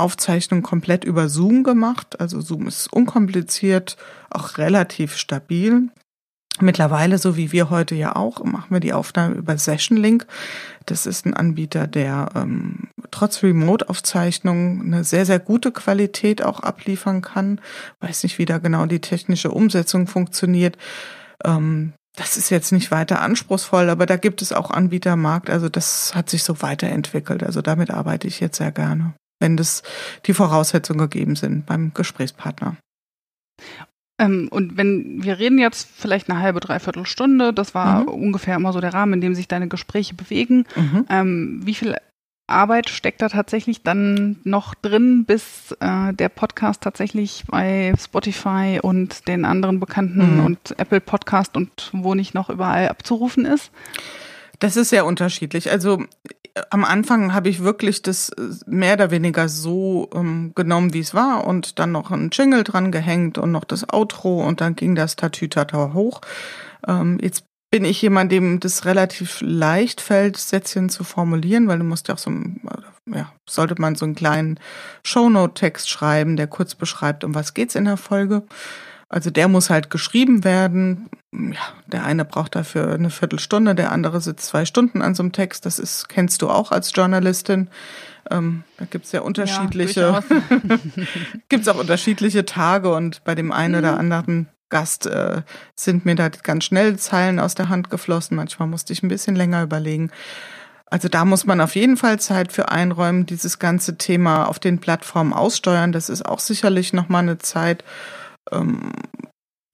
[0.00, 2.20] Aufzeichnung komplett über Zoom gemacht.
[2.20, 3.96] Also Zoom ist unkompliziert,
[4.30, 5.90] auch relativ stabil.
[6.62, 10.26] Mittlerweile, so wie wir heute ja auch, machen wir die Aufnahme über Session Link.
[10.84, 17.22] Das ist ein Anbieter, der ähm, trotz Remote-Aufzeichnung eine sehr, sehr gute Qualität auch abliefern
[17.22, 17.60] kann.
[18.00, 20.76] Weiß nicht, wie da genau die technische Umsetzung funktioniert.
[21.44, 25.48] Ähm, das ist jetzt nicht weiter anspruchsvoll, aber da gibt es auch Anbietermarkt.
[25.48, 27.42] Also das hat sich so weiterentwickelt.
[27.42, 29.82] Also damit arbeite ich jetzt sehr gerne wenn das
[30.26, 32.76] die Voraussetzungen gegeben sind beim Gesprächspartner.
[34.20, 38.08] Ähm, und wenn wir reden jetzt vielleicht eine halbe, dreiviertel Stunde, das war mhm.
[38.08, 40.66] ungefähr immer so der Rahmen, in dem sich deine Gespräche bewegen.
[40.76, 41.06] Mhm.
[41.08, 41.96] Ähm, wie viel
[42.46, 49.28] Arbeit steckt da tatsächlich dann noch drin, bis äh, der Podcast tatsächlich bei Spotify und
[49.28, 50.44] den anderen bekannten mhm.
[50.44, 53.70] und Apple Podcast und wo nicht noch überall abzurufen ist?
[54.60, 55.70] Das ist sehr unterschiedlich.
[55.70, 56.04] Also
[56.70, 61.14] am Anfang habe ich wirklich das äh, mehr oder weniger so ähm, genommen, wie es
[61.14, 64.94] war und dann noch ein Jingle dran gehängt und noch das Outro und dann ging
[64.94, 66.20] das Tatütata hoch.
[66.86, 71.84] Ähm, jetzt bin ich jemand, dem das relativ leicht fällt, Sätzchen zu formulieren, weil du
[71.84, 74.58] musst ja auch so, äh, ja, sollte man so einen kleinen
[75.04, 78.42] Shownote-Text schreiben, der kurz beschreibt, um was geht's in der Folge.
[79.08, 81.08] Also der muss halt geschrieben werden.
[81.32, 85.30] Ja, der eine braucht dafür eine Viertelstunde, der andere sitzt zwei Stunden an so einem
[85.30, 85.64] Text.
[85.64, 87.68] Das ist, kennst du auch als Journalistin.
[88.30, 90.22] Ähm, da gibt's ja unterschiedliche, ja,
[91.48, 93.78] gibt's auch unterschiedliche Tage und bei dem einen mhm.
[93.78, 95.42] oder anderen Gast äh,
[95.74, 98.36] sind mir da ganz schnell Zeilen aus der Hand geflossen.
[98.36, 100.10] Manchmal musste ich ein bisschen länger überlegen.
[100.86, 104.80] Also da muss man auf jeden Fall Zeit für einräumen, dieses ganze Thema auf den
[104.80, 105.92] Plattformen aussteuern.
[105.92, 107.84] Das ist auch sicherlich nochmal eine Zeit
[108.50, 108.92] ähm,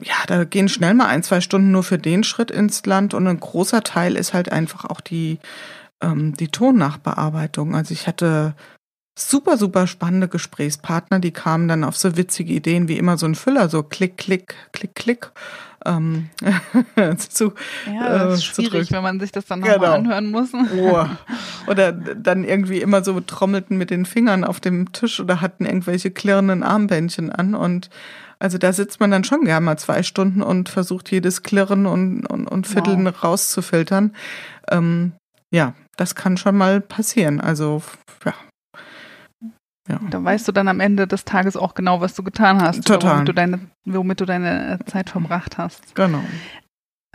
[0.02, 3.26] ja, da gehen schnell mal ein, zwei Stunden nur für den Schritt ins Land und
[3.26, 5.38] ein großer Teil ist halt einfach auch die,
[6.02, 7.74] ähm, die Tonnachbearbeitung.
[7.74, 8.54] Also ich hatte
[9.18, 13.35] super, super spannende Gesprächspartner, die kamen dann auf so witzige Ideen wie immer so ein
[13.35, 15.30] Füller, so klick, klick, klick, klick.
[15.87, 16.30] Ähm,
[17.16, 17.54] zu,
[17.87, 19.92] ja, das ist äh, schwierig, wenn man sich das dann nochmal genau.
[19.92, 20.52] anhören muss.
[20.52, 21.06] Oh.
[21.68, 26.11] Oder dann irgendwie immer so trommelten mit den Fingern auf dem Tisch oder hatten irgendwelche
[26.11, 27.88] klirrenden Armbändchen an und
[28.38, 32.27] also da sitzt man dann schon gerne mal zwei Stunden und versucht jedes Klirren und,
[32.27, 33.25] und, und Vierteln wow.
[33.25, 34.14] rauszufiltern.
[34.70, 35.12] Ähm,
[35.53, 37.40] ja, das kann schon mal passieren.
[37.40, 37.83] Also
[38.25, 38.35] ja.
[39.88, 40.01] ja.
[40.11, 42.87] Da weißt du dann am Ende des Tages auch genau, was du getan hast.
[42.87, 43.14] Total.
[43.16, 45.94] Womit du deine, womit du deine Zeit verbracht hast.
[45.94, 46.22] Genau.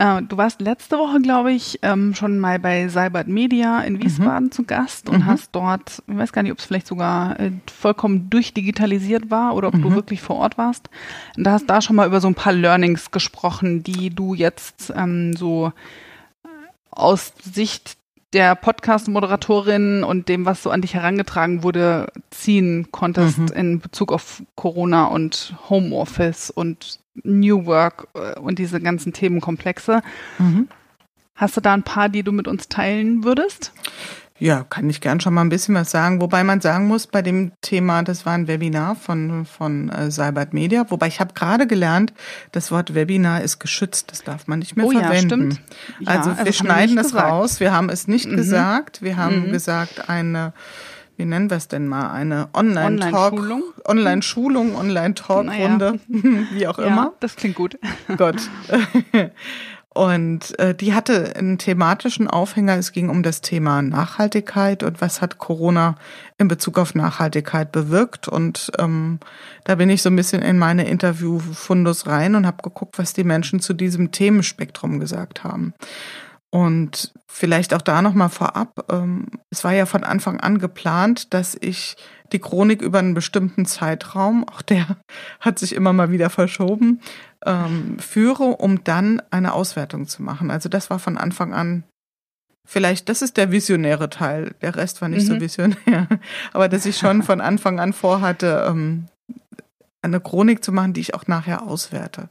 [0.02, 4.02] Äh, du warst letzte Woche, glaube ich, ähm, schon mal bei Cybert Media in mhm.
[4.02, 4.50] Wiesbaden mhm.
[4.50, 5.26] zu Gast und mhm.
[5.26, 9.68] hast dort, ich weiß gar nicht, ob es vielleicht sogar äh, vollkommen durchdigitalisiert war oder
[9.68, 9.82] ob mhm.
[9.82, 10.90] du wirklich vor Ort warst.
[11.36, 14.92] Und da hast da schon mal über so ein paar Learnings gesprochen, die du jetzt
[14.96, 15.72] ähm, so
[16.90, 17.96] aus Sicht
[18.32, 23.48] der Podcast-Moderatorin und dem, was so an dich herangetragen wurde, ziehen konntest mhm.
[23.54, 30.02] in Bezug auf Corona und Homeoffice und New Work äh, und diese ganzen Themenkomplexe.
[30.38, 30.68] Mhm.
[31.34, 33.72] Hast du da ein paar, die du mit uns teilen würdest?
[34.42, 36.20] Ja, kann ich gern schon mal ein bisschen was sagen.
[36.20, 40.52] Wobei man sagen muss, bei dem Thema, das war ein Webinar von, von äh, Cybert
[40.52, 42.12] Media, wobei ich habe gerade gelernt,
[42.50, 45.50] das Wort Webinar ist geschützt, das darf man nicht mehr oh, verwenden.
[45.50, 46.08] Ja, stimmt.
[46.08, 47.30] Also, also wir schneiden das gesagt.
[47.30, 48.34] raus, wir haben es nicht mhm.
[48.34, 49.52] gesagt, wir haben mhm.
[49.52, 50.52] gesagt, eine
[51.16, 53.38] wie nennen wir es denn mal, eine Online-Talk,
[53.86, 56.46] Online-Schulung, Online-Talk-Runde, naja.
[56.52, 57.12] wie auch ja, immer.
[57.20, 57.78] Das klingt gut.
[58.16, 58.50] Gott.
[59.94, 62.76] Und äh, die hatte einen thematischen Aufhänger.
[62.76, 65.96] Es ging um das Thema Nachhaltigkeit und was hat Corona
[66.38, 68.26] in Bezug auf Nachhaltigkeit bewirkt.
[68.26, 69.20] Und ähm,
[69.64, 73.24] da bin ich so ein bisschen in meine Interviewfundus rein und habe geguckt, was die
[73.24, 75.74] Menschen zu diesem Themenspektrum gesagt haben.
[76.48, 81.56] Und vielleicht auch da nochmal vorab, ähm, es war ja von Anfang an geplant, dass
[81.60, 81.96] ich
[82.32, 84.96] die Chronik über einen bestimmten Zeitraum, auch der
[85.40, 87.00] hat sich immer mal wieder verschoben,
[87.44, 90.50] ähm, führe, um dann eine Auswertung zu machen.
[90.50, 91.84] Also das war von Anfang an
[92.64, 94.54] vielleicht, das ist der visionäre Teil.
[94.62, 95.34] Der Rest war nicht mhm.
[95.34, 96.08] so visionär.
[96.52, 99.08] Aber dass ich schon von Anfang an vorhatte, ähm,
[100.02, 102.28] eine Chronik zu machen, die ich auch nachher auswerte.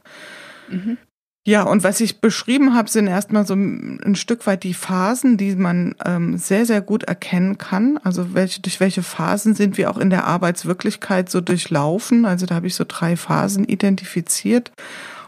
[0.68, 0.98] Mhm.
[1.44, 5.56] Ja, und was ich beschrieben habe, sind erstmal so ein Stück weit die Phasen, die
[5.56, 7.98] man ähm, sehr, sehr gut erkennen kann.
[8.04, 12.26] Also welche, durch welche Phasen sind wir auch in der Arbeitswirklichkeit so durchlaufen.
[12.26, 14.70] Also da habe ich so drei Phasen identifiziert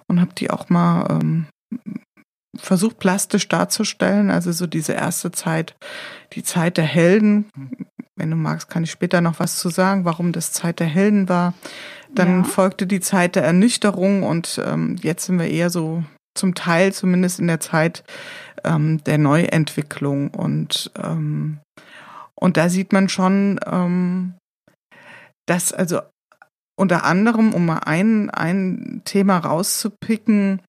[0.06, 1.46] und habe die auch mal ähm,
[2.56, 4.30] versucht plastisch darzustellen.
[4.30, 5.74] Also so diese erste Zeit,
[6.34, 7.46] die Zeit der Helden.
[8.16, 11.28] Wenn du magst, kann ich später noch was zu sagen, warum das Zeit der Helden
[11.28, 11.54] war.
[12.14, 12.44] Dann ja.
[12.44, 16.04] folgte die Zeit der Ernüchterung und ähm, jetzt sind wir eher so
[16.36, 18.04] zum Teil zumindest in der Zeit
[18.64, 21.58] ähm, der Neuentwicklung und ähm,
[22.34, 24.34] und da sieht man schon, ähm,
[25.46, 26.00] dass also
[26.76, 30.60] unter anderem, um mal ein, ein Thema rauszupicken,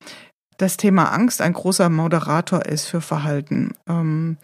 [0.57, 3.73] das Thema Angst ein großer Moderator ist für Verhalten.
[3.87, 4.37] Ähm,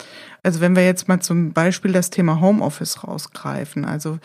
[0.43, 4.19] also wenn wir jetzt mal zum Beispiel das Thema Homeoffice rausgreifen, also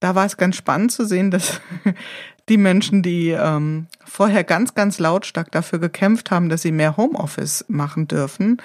[0.00, 1.60] da war es ganz spannend zu sehen, dass
[2.48, 7.64] die Menschen, die ähm, vorher ganz, ganz lautstark dafür gekämpft haben, dass sie mehr Homeoffice
[7.68, 8.60] machen dürfen,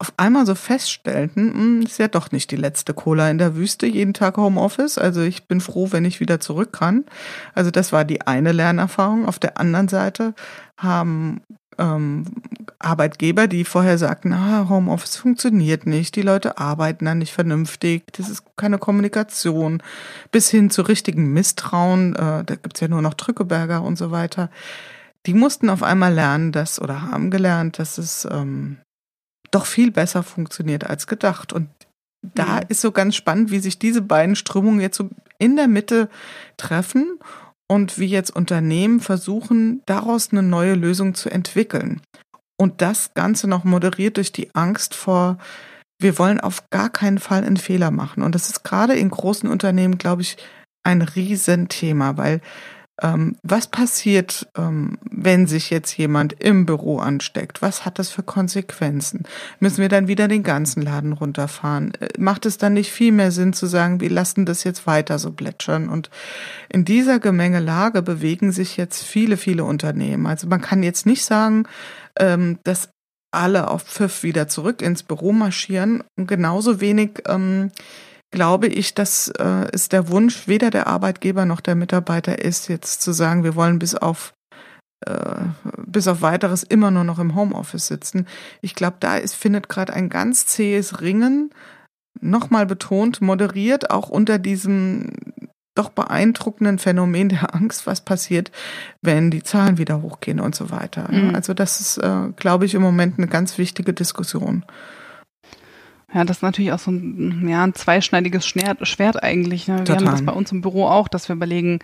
[0.00, 3.86] auf einmal so feststellten, hm, ist ja doch nicht die letzte Cola in der Wüste,
[3.86, 4.96] jeden Tag Homeoffice.
[4.96, 7.04] Also ich bin froh, wenn ich wieder zurück kann.
[7.54, 9.26] Also das war die eine Lernerfahrung.
[9.26, 10.34] Auf der anderen Seite
[10.76, 11.40] haben
[11.78, 12.24] ähm,
[12.78, 18.28] Arbeitgeber, die vorher sagten, ah, Homeoffice funktioniert nicht, die Leute arbeiten da nicht vernünftig, das
[18.28, 19.82] ist keine Kommunikation,
[20.30, 24.50] bis hin zu richtigen Misstrauen, äh, da gibt's ja nur noch Drückeberger und so weiter.
[25.26, 28.78] Die mussten auf einmal lernen, dass oder haben gelernt, dass es ähm,
[29.50, 31.52] doch viel besser funktioniert als gedacht.
[31.52, 31.68] Und
[32.22, 32.62] da mhm.
[32.68, 36.08] ist so ganz spannend, wie sich diese beiden Strömungen jetzt so in der Mitte
[36.56, 37.18] treffen
[37.68, 42.00] und wie jetzt Unternehmen versuchen, daraus eine neue Lösung zu entwickeln.
[42.56, 45.38] Und das Ganze noch moderiert durch die Angst vor,
[46.00, 48.22] wir wollen auf gar keinen Fall einen Fehler machen.
[48.22, 50.36] Und das ist gerade in großen Unternehmen, glaube ich,
[50.84, 52.40] ein Riesenthema, weil
[53.00, 57.62] was passiert, ähm, wenn sich jetzt jemand im Büro ansteckt?
[57.62, 59.22] Was hat das für Konsequenzen?
[59.60, 61.94] Müssen wir dann wieder den ganzen Laden runterfahren?
[62.00, 65.20] Äh, macht es dann nicht viel mehr Sinn zu sagen, wir lassen das jetzt weiter
[65.20, 65.88] so plätschern?
[65.88, 66.10] Und
[66.68, 70.26] in dieser Gemengelage bewegen sich jetzt viele, viele Unternehmen.
[70.26, 71.64] Also man kann jetzt nicht sagen,
[72.18, 72.90] ähm, dass
[73.30, 77.70] alle auf Pfiff wieder zurück ins Büro marschieren und genauso wenig ähm,
[78.30, 83.02] glaube ich, dass äh, es der Wunsch weder der Arbeitgeber noch der Mitarbeiter ist, jetzt
[83.02, 84.34] zu sagen, wir wollen bis auf
[85.06, 85.36] äh,
[85.86, 88.26] bis auf weiteres immer nur noch im Homeoffice sitzen.
[88.60, 91.50] Ich glaube, da ist, findet gerade ein ganz zähes Ringen,
[92.20, 95.12] nochmal betont, moderiert, auch unter diesem
[95.76, 98.50] doch beeindruckenden Phänomen der Angst, was passiert,
[99.00, 101.06] wenn die Zahlen wieder hochgehen und so weiter.
[101.10, 101.36] Mhm.
[101.36, 104.64] Also das ist, äh, glaube ich, im Moment eine ganz wichtige Diskussion.
[106.12, 109.68] Ja, das ist natürlich auch so ein, ja, ein zweischneidiges Schwert eigentlich.
[109.68, 109.82] Ne?
[109.86, 111.80] Wir haben das bei uns im Büro auch, dass wir überlegen,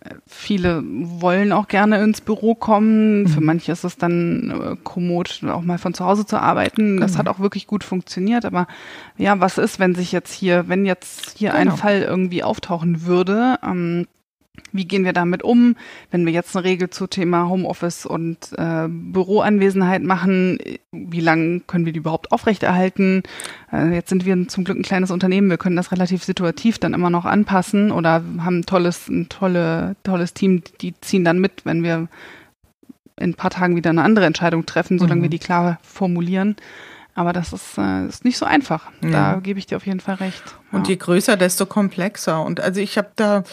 [0.00, 3.22] äh, viele wollen auch gerne ins Büro kommen.
[3.22, 3.26] Mhm.
[3.28, 6.98] Für manche ist es dann äh, kommod, auch mal von zu Hause zu arbeiten.
[6.98, 8.44] Das hat auch wirklich gut funktioniert.
[8.44, 8.66] Aber
[9.16, 11.60] ja, was ist, wenn sich jetzt hier, wenn jetzt hier genau.
[11.60, 13.58] ein Fall irgendwie auftauchen würde?
[13.62, 14.08] Ähm,
[14.72, 15.76] wie gehen wir damit um,
[16.10, 20.58] wenn wir jetzt eine Regel zu Thema Homeoffice und äh, Büroanwesenheit machen?
[20.92, 23.22] Wie lange können wir die überhaupt aufrechterhalten?
[23.72, 26.92] Äh, jetzt sind wir zum Glück ein kleines Unternehmen, wir können das relativ situativ dann
[26.92, 31.64] immer noch anpassen oder haben ein tolles, ein tolle, tolles Team, die ziehen dann mit,
[31.64, 32.08] wenn wir
[33.16, 35.22] in ein paar Tagen wieder eine andere Entscheidung treffen, solange mhm.
[35.22, 36.56] wir die klar formulieren.
[37.14, 38.90] Aber das ist, äh, ist nicht so einfach.
[39.02, 39.34] Ja.
[39.34, 40.42] Da gebe ich dir auf jeden Fall recht.
[40.46, 40.78] Ja.
[40.78, 42.42] Und je größer, desto komplexer.
[42.42, 43.44] Und also ich habe da,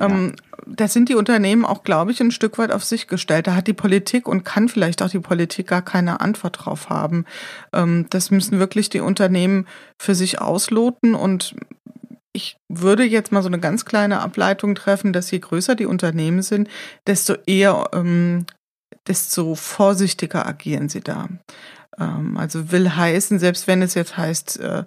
[0.00, 0.64] ähm, ja.
[0.66, 3.46] da sind die Unternehmen auch, glaube ich, ein Stück weit auf sich gestellt.
[3.46, 7.24] Da hat die Politik und kann vielleicht auch die Politik gar keine Antwort drauf haben.
[7.72, 9.66] Ähm, das müssen wirklich die Unternehmen
[9.98, 11.14] für sich ausloten.
[11.14, 11.54] Und
[12.32, 16.42] ich würde jetzt mal so eine ganz kleine Ableitung treffen, dass je größer die Unternehmen
[16.42, 16.68] sind,
[17.06, 18.46] desto eher, ähm,
[19.06, 21.28] desto vorsichtiger agieren sie da.
[21.98, 24.84] Ähm, also will heißen, selbst wenn es jetzt heißt, äh,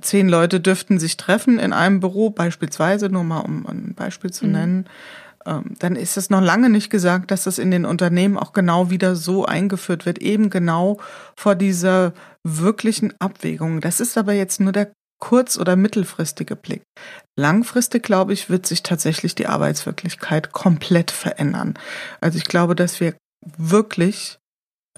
[0.00, 4.46] zehn Leute dürften sich treffen in einem Büro, beispielsweise, nur mal um ein Beispiel zu
[4.46, 4.52] mhm.
[4.52, 4.88] nennen,
[5.46, 8.90] ähm, dann ist es noch lange nicht gesagt, dass das in den Unternehmen auch genau
[8.90, 10.98] wieder so eingeführt wird, eben genau
[11.36, 12.12] vor dieser
[12.44, 13.80] wirklichen Abwägung.
[13.80, 16.82] Das ist aber jetzt nur der kurz- oder mittelfristige Blick.
[17.38, 21.74] Langfristig, glaube ich, wird sich tatsächlich die Arbeitswirklichkeit komplett verändern.
[22.20, 23.14] Also ich glaube, dass wir
[23.56, 24.38] wirklich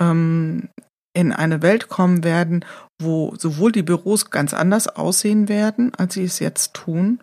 [0.00, 0.68] ähm,
[1.14, 2.64] in eine Welt kommen werden,
[3.01, 7.20] wo sowohl die Büros ganz anders aussehen werden, als sie es jetzt tun,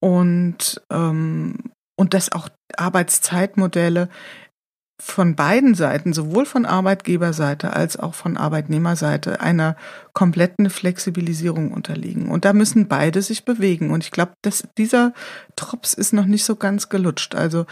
[0.00, 1.56] und, ähm,
[1.98, 4.08] und dass auch Arbeitszeitmodelle
[5.02, 9.76] von beiden Seiten, sowohl von Arbeitgeberseite als auch von Arbeitnehmerseite, einer
[10.14, 12.30] kompletten Flexibilisierung unterliegen.
[12.30, 13.90] Und da müssen beide sich bewegen.
[13.90, 14.32] Und ich glaube,
[14.78, 15.12] dieser
[15.54, 17.34] Trops ist noch nicht so ganz gelutscht.
[17.34, 17.66] Also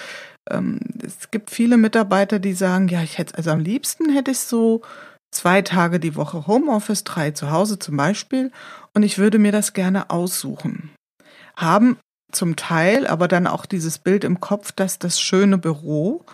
[0.51, 4.41] ähm, es gibt viele Mitarbeiter, die sagen, ja, ich hätte, also am liebsten hätte ich
[4.41, 4.83] so
[5.35, 8.51] zwei Tage die Woche Homeoffice, drei zu Hause zum Beispiel,
[8.95, 10.91] und ich würde mir das gerne aussuchen.
[11.57, 11.99] Haben
[12.33, 16.25] zum Teil aber dann auch dieses Bild im Kopf, dass das schöne Büro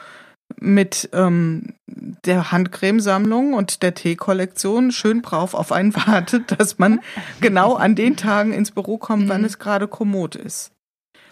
[0.58, 7.00] mit ähm, der Handcremesammlung und der Teekollektion schön brav auf einen wartet, dass man
[7.40, 9.46] genau an den Tagen ins Büro kommt, wann mhm.
[9.46, 10.72] es gerade kommod ist.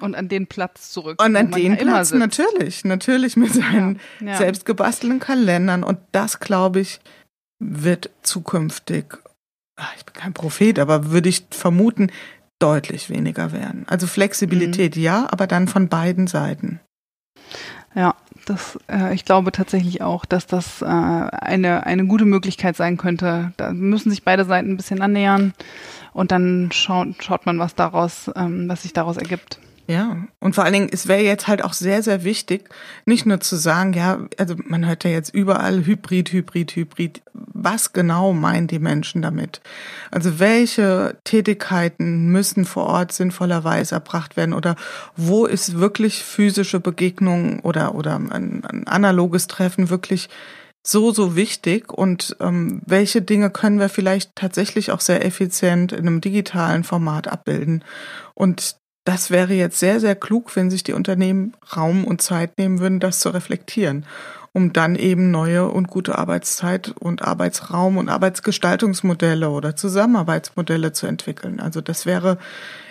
[0.00, 1.20] Und an den Platz zurück.
[1.20, 4.36] Und an den Platz, natürlich, natürlich mit seinen ja, ja.
[4.36, 5.82] selbst gebastelten Kalendern.
[5.82, 7.00] Und das, glaube ich,
[7.58, 9.18] wird zukünftig,
[9.76, 12.10] ah, ich bin kein Prophet, aber würde ich vermuten,
[12.58, 13.84] deutlich weniger werden.
[13.88, 15.02] Also Flexibilität mhm.
[15.02, 16.80] ja, aber dann von beiden Seiten.
[17.94, 18.14] Ja,
[18.46, 23.52] das, äh, ich glaube tatsächlich auch, dass das äh, eine, eine gute Möglichkeit sein könnte.
[23.56, 25.54] Da müssen sich beide Seiten ein bisschen annähern
[26.12, 29.58] und dann schaut, schaut man, was daraus, ähm, was sich daraus ergibt.
[29.90, 32.68] Ja, und vor allen Dingen, es wäre jetzt halt auch sehr, sehr wichtig,
[33.06, 37.22] nicht nur zu sagen, ja, also man hört ja jetzt überall Hybrid, Hybrid, Hybrid.
[37.32, 39.62] Was genau meinen die Menschen damit?
[40.10, 44.76] Also welche Tätigkeiten müssen vor Ort sinnvollerweise erbracht werden oder
[45.16, 50.28] wo ist wirklich physische Begegnung oder, oder ein, ein analoges Treffen wirklich
[50.86, 56.06] so, so wichtig und ähm, welche Dinge können wir vielleicht tatsächlich auch sehr effizient in
[56.06, 57.84] einem digitalen Format abbilden.
[58.34, 58.76] Und
[59.08, 63.00] das wäre jetzt sehr, sehr klug, wenn sich die Unternehmen Raum und Zeit nehmen würden,
[63.00, 64.04] das zu reflektieren,
[64.52, 71.58] um dann eben neue und gute Arbeitszeit und Arbeitsraum und Arbeitsgestaltungsmodelle oder Zusammenarbeitsmodelle zu entwickeln.
[71.58, 72.36] Also das wäre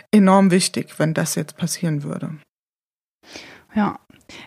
[0.10, 2.32] enorm wichtig, wenn das jetzt passieren würde.
[3.76, 4.00] Ja,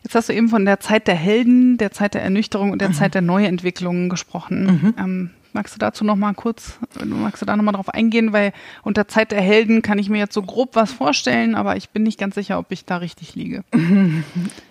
[0.02, 2.90] Jetzt hast du eben von der Zeit der Helden, der Zeit der Ernüchterung und der
[2.90, 2.94] mhm.
[2.94, 4.64] Zeit der Neuentwicklungen gesprochen.
[4.64, 4.94] Mhm.
[4.98, 8.52] Ähm, Magst du dazu noch mal kurz, magst du da noch mal drauf eingehen, weil
[8.82, 12.02] unter Zeit der Helden kann ich mir jetzt so grob was vorstellen, aber ich bin
[12.02, 13.64] nicht ganz sicher, ob ich da richtig liege.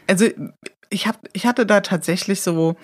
[0.08, 0.26] Also
[0.90, 2.76] ich hab, ich hatte da tatsächlich so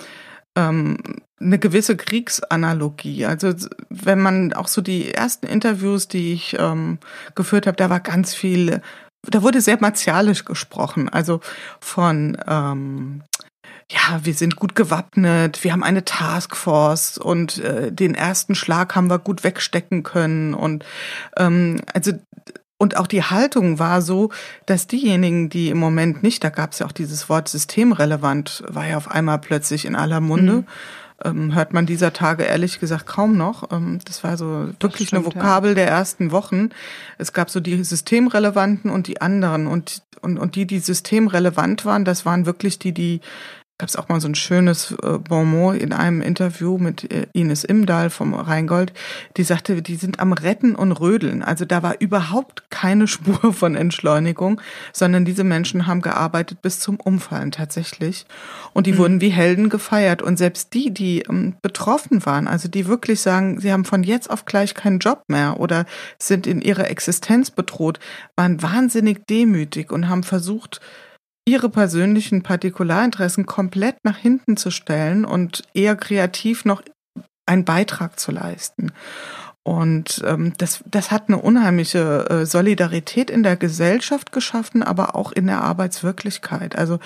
[0.55, 0.97] ähm,
[1.39, 3.25] eine gewisse Kriegsanalogie.
[3.25, 3.53] Also
[3.89, 6.99] wenn man auch so die ersten Interviews, die ich ähm,
[7.35, 8.81] geführt habe, da war ganz viel,
[9.23, 11.09] da wurde sehr martialisch gesprochen.
[11.09, 11.41] Also
[11.79, 13.23] von ähm,
[13.91, 19.09] ja, wir sind gut gewappnet, wir haben eine Taskforce und äh, den ersten Schlag haben
[19.09, 20.83] wir gut wegstecken können und
[21.37, 22.13] ähm, also
[22.77, 24.31] und auch die Haltung war so,
[24.65, 28.85] dass diejenigen, die im Moment nicht, da gab es ja auch dieses Wort systemrelevant, war
[28.85, 30.53] ja auf einmal plötzlich in aller Munde.
[30.53, 30.65] Mhm.
[31.23, 33.71] Ähm, hört man dieser Tage ehrlich gesagt kaum noch.
[33.71, 35.75] Ähm, das war so wirklich stimmt, eine Vokabel ja.
[35.75, 36.71] der ersten Wochen.
[37.17, 39.67] Es gab so die systemrelevanten und die anderen.
[39.67, 43.21] Und, und, und die, die systemrelevant waren, das waren wirklich die, die
[43.77, 47.65] gab es auch mal so ein schönes äh, Bonmot in einem Interview mit äh, Ines
[47.65, 48.93] Imdahl vom Rheingold,
[49.35, 51.43] die sagte, die sind am Retten und Rödeln.
[51.43, 54.61] Also da war überhaupt keine Spur von Entschleunigung,
[54.93, 58.25] sondern diese Menschen haben gearbeitet bis zum Umfallen tatsächlich.
[58.73, 58.97] Und die mhm.
[58.97, 60.21] wurden wie Helden gefeiert.
[60.21, 64.29] Und selbst die, die ähm, betroffen waren, also die wirklich sagen, sie haben von jetzt
[64.29, 65.85] auf gleich keinen Job mehr oder
[66.17, 67.99] sind in ihrer Existenz bedroht,
[68.37, 70.79] waren wahnsinnig demütig und haben versucht,
[71.45, 76.81] ihre persönlichen Partikularinteressen komplett nach hinten zu stellen und eher kreativ noch
[77.45, 78.91] einen Beitrag zu leisten.
[79.61, 85.31] Und ähm, das, das hat eine unheimliche äh, Solidarität in der Gesellschaft geschaffen, aber auch
[85.31, 86.75] in der Arbeitswirklichkeit.
[86.75, 86.99] Also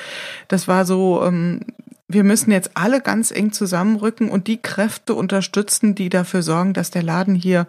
[0.49, 1.61] das war so, ähm,
[2.09, 6.91] wir müssen jetzt alle ganz eng zusammenrücken und die Kräfte unterstützen, die dafür sorgen, dass
[6.91, 7.65] der Laden hier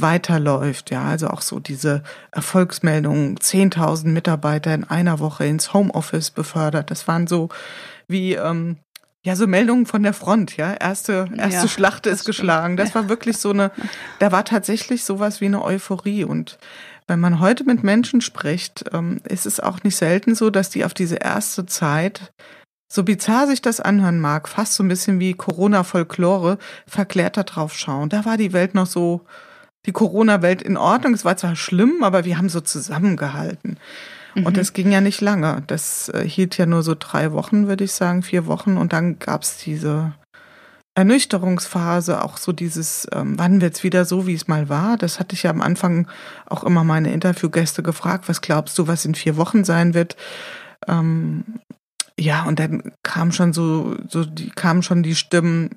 [0.00, 0.90] weiterläuft.
[0.90, 6.90] Ja, also auch so diese Erfolgsmeldungen, 10.000 Mitarbeiter in einer Woche ins Homeoffice befördert.
[6.90, 7.48] Das waren so
[8.08, 8.76] wie, ähm,
[9.24, 10.74] ja, so Meldungen von der Front, ja.
[10.74, 12.76] Erste, erste ja, Schlacht ist geschlagen.
[12.76, 13.72] Das war wirklich so eine,
[14.20, 16.24] da war tatsächlich sowas wie eine Euphorie.
[16.24, 16.58] Und
[17.08, 20.84] wenn man heute mit Menschen spricht, ähm, ist es auch nicht selten so, dass die
[20.84, 22.32] auf diese erste Zeit
[22.88, 28.08] so bizarr sich das anhören mag, fast so ein bisschen wie Corona-Folklore, verklärter drauf schauen.
[28.08, 29.22] Da war die Welt noch so,
[29.86, 31.14] die Corona-Welt in Ordnung.
[31.14, 33.78] Es war zwar schlimm, aber wir haben so zusammengehalten.
[34.34, 34.46] Mhm.
[34.46, 35.62] Und das ging ja nicht lange.
[35.66, 38.76] Das äh, hielt ja nur so drei Wochen, würde ich sagen, vier Wochen.
[38.76, 40.12] Und dann gab's diese
[40.96, 44.96] Ernüchterungsphase, auch so dieses, ähm, wann wird's wieder so, wie es mal war.
[44.96, 46.08] Das hatte ich ja am Anfang
[46.46, 48.28] auch immer meine Interviewgäste gefragt.
[48.28, 50.16] Was glaubst du, was in vier Wochen sein wird?
[50.88, 51.44] Ähm,
[52.18, 55.76] ja, und dann kam schon so, so die kamen schon die Stimmen,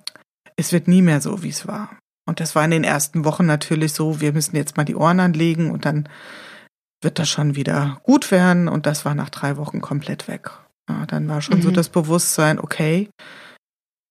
[0.56, 1.90] es wird nie mehr so, wie es war.
[2.30, 5.20] Und das war in den ersten Wochen natürlich so, wir müssen jetzt mal die Ohren
[5.20, 6.08] anlegen und dann
[7.02, 8.68] wird das schon wieder gut werden.
[8.68, 10.52] Und das war nach drei Wochen komplett weg.
[10.88, 11.64] Ja, dann war schon mhm.
[11.64, 13.10] so das Bewusstsein, okay,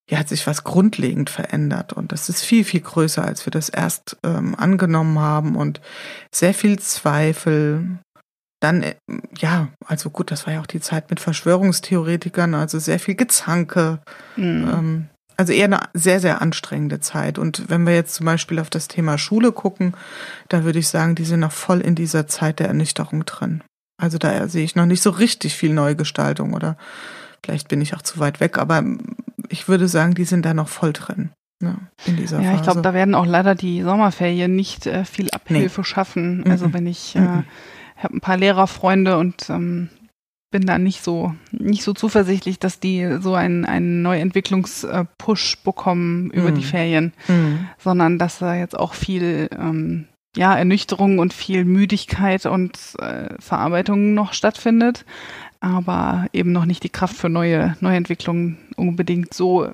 [0.08, 3.68] hier hat sich was grundlegend verändert und das ist viel, viel größer, als wir das
[3.68, 5.82] erst ähm, angenommen haben und
[6.34, 7.98] sehr viel Zweifel.
[8.60, 8.94] Dann, äh,
[9.36, 14.00] ja, also gut, das war ja auch die Zeit mit Verschwörungstheoretikern, also sehr viel Gezanke.
[14.36, 14.70] Mhm.
[14.72, 15.08] Ähm,
[15.38, 17.38] also eher eine sehr, sehr anstrengende Zeit.
[17.38, 19.94] Und wenn wir jetzt zum Beispiel auf das Thema Schule gucken,
[20.48, 23.62] da würde ich sagen, die sind noch voll in dieser Zeit der Ernüchterung drin.
[24.02, 26.76] Also da sehe ich noch nicht so richtig viel Neugestaltung oder
[27.44, 28.82] vielleicht bin ich auch zu weit weg, aber
[29.48, 31.30] ich würde sagen, die sind da noch voll drin.
[31.62, 35.04] Ja, ne, in dieser ja ich glaube, da werden auch leider die Sommerferien nicht äh,
[35.04, 35.84] viel Abhilfe nee.
[35.84, 36.44] schaffen.
[36.48, 36.72] Also mhm.
[36.74, 37.44] wenn ich, äh, mhm.
[37.96, 39.88] habe ein paar Lehrerfreunde und ähm,
[40.50, 46.50] bin da nicht so, nicht so zuversichtlich, dass die so einen, einen Neuentwicklungspush bekommen über
[46.50, 46.54] mm.
[46.54, 46.66] die mhm.
[46.66, 47.66] Ferien, mm.
[47.78, 54.14] sondern dass da jetzt auch viel, ähm, ja, Ernüchterung und viel Müdigkeit und äh, Verarbeitung
[54.14, 55.04] noch stattfindet,
[55.60, 59.72] aber eben noch nicht die Kraft für neue, neue Entwicklungen unbedingt so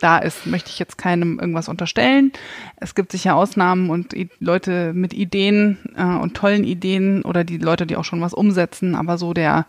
[0.00, 2.32] da ist, möchte ich jetzt keinem irgendwas unterstellen.
[2.76, 7.86] Es gibt sicher Ausnahmen und Leute mit Ideen äh, und tollen Ideen oder die Leute,
[7.86, 9.66] die auch schon was umsetzen, aber so der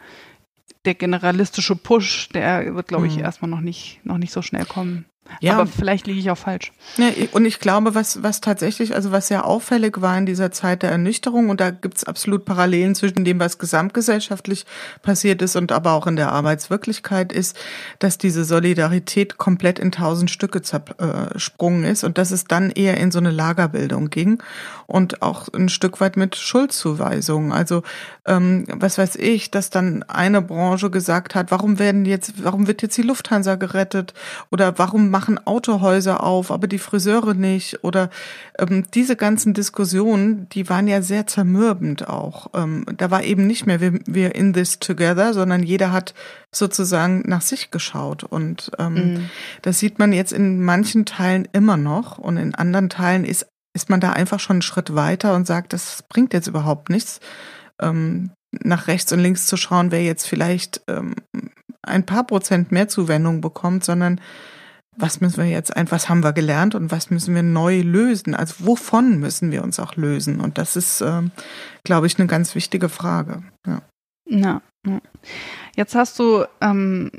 [0.89, 3.23] der generalistische Push, der wird, glaube ich, mhm.
[3.23, 5.05] erstmal noch nicht, noch nicht so schnell kommen.
[5.41, 5.53] Ja.
[5.53, 6.71] Aber vielleicht liege ich auch falsch.
[6.97, 10.83] Ja, und ich glaube, was, was tatsächlich, also was sehr auffällig war in dieser Zeit
[10.83, 14.65] der Ernüchterung, und da gibt's absolut Parallelen zwischen dem, was gesamtgesellschaftlich
[15.01, 17.57] passiert ist und aber auch in der Arbeitswirklichkeit, ist,
[17.99, 23.11] dass diese Solidarität komplett in tausend Stücke zersprungen ist und dass es dann eher in
[23.11, 24.41] so eine Lagerbildung ging
[24.87, 27.51] und auch ein Stück weit mit Schuldzuweisungen.
[27.51, 27.83] Also
[28.25, 32.81] ähm, was weiß ich, dass dann eine Branche gesagt hat, warum werden jetzt, warum wird
[32.81, 34.13] jetzt die Lufthansa gerettet
[34.49, 38.09] oder warum machen Autohäuser auf, aber die Friseure nicht oder
[38.57, 42.47] ähm, diese ganzen Diskussionen, die waren ja sehr zermürbend auch.
[42.53, 46.13] Ähm, da war eben nicht mehr wir, wir in this together, sondern jeder hat
[46.55, 49.29] sozusagen nach sich geschaut und ähm, mhm.
[49.61, 53.45] das sieht man jetzt in manchen Teilen immer noch und in anderen Teilen ist
[53.75, 57.19] ist man da einfach schon einen Schritt weiter und sagt, das bringt jetzt überhaupt nichts,
[57.79, 61.13] ähm, nach rechts und links zu schauen, wer jetzt vielleicht ähm,
[61.83, 64.19] ein paar Prozent mehr Zuwendung bekommt, sondern
[64.97, 68.35] was müssen wir jetzt einfach, was haben wir gelernt und was müssen wir neu lösen?
[68.35, 70.41] Also wovon müssen wir uns auch lösen?
[70.41, 71.31] Und das ist, ähm,
[71.83, 73.43] glaube ich, eine ganz wichtige Frage.
[73.65, 73.81] Ja.
[74.25, 74.61] Na,
[75.75, 77.11] Jetzt hast du ähm,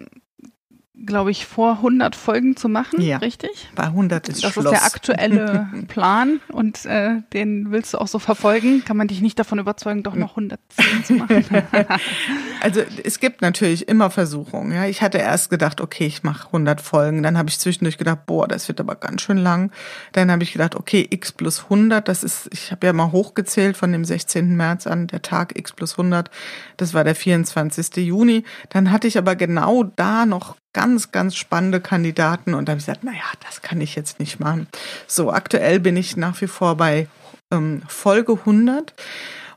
[1.04, 3.18] glaube ich, vor 100 Folgen zu machen, ja.
[3.18, 3.68] richtig?
[3.74, 4.66] Bei 100 ist Das Schluss.
[4.66, 8.84] ist der aktuelle Plan und äh, den willst du auch so verfolgen.
[8.84, 11.44] Kann man dich nicht davon überzeugen, doch noch 110 zu machen?
[12.60, 14.72] also es gibt natürlich immer Versuchungen.
[14.72, 17.22] Ja, ich hatte erst gedacht, okay, ich mache 100 Folgen.
[17.22, 19.72] Dann habe ich zwischendurch gedacht, boah, das wird aber ganz schön lang.
[20.12, 23.76] Dann habe ich gedacht, okay, x plus 100, das ist, ich habe ja mal hochgezählt
[23.76, 24.56] von dem 16.
[24.56, 26.30] März an, der Tag x plus 100,
[26.76, 27.96] das war der 24.
[27.96, 28.44] Juni.
[28.68, 32.86] Dann hatte ich aber genau da noch ganz, ganz spannende Kandidaten und da habe ich
[32.86, 34.68] gesagt, naja, das kann ich jetzt nicht machen.
[35.06, 37.08] So, aktuell bin ich nach wie vor bei
[37.52, 38.94] ähm, Folge 100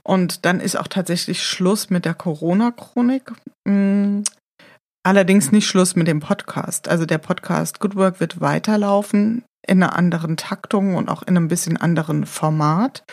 [0.04, 3.32] und dann ist auch tatsächlich Schluss mit der Corona-Chronik.
[3.66, 4.24] Mhm.
[5.06, 6.88] Allerdings nicht Schluss mit dem Podcast.
[6.88, 11.48] Also der Podcast Good Work wird weiterlaufen in einer anderen Taktung und auch in einem
[11.50, 13.04] bisschen anderen Format.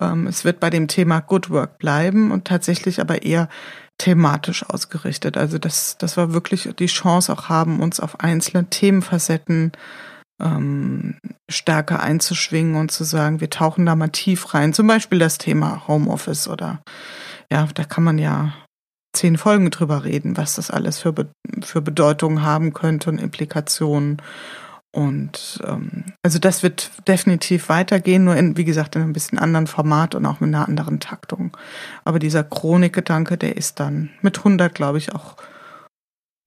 [0.00, 3.48] Ähm, es wird bei dem Thema Good Work bleiben und tatsächlich aber eher
[3.98, 5.36] thematisch ausgerichtet.
[5.36, 9.72] Also das, das war wirklich die Chance auch haben, uns auf einzelne Themenfacetten
[10.40, 11.16] ähm,
[11.48, 14.74] stärker einzuschwingen und zu sagen, wir tauchen da mal tief rein.
[14.74, 16.82] Zum Beispiel das Thema Homeoffice oder
[17.50, 18.52] ja, da kann man ja
[19.14, 21.28] zehn Folgen drüber reden, was das alles für, Be
[21.62, 24.20] für Bedeutung haben könnte und Implikationen.
[24.92, 29.66] Und ähm, also das wird definitiv weitergehen, nur in, wie gesagt, in einem bisschen anderen
[29.66, 31.54] Format und auch mit einer anderen Taktung.
[32.04, 35.36] Aber dieser Chronikgedanke, der ist dann mit 100, glaube ich, auch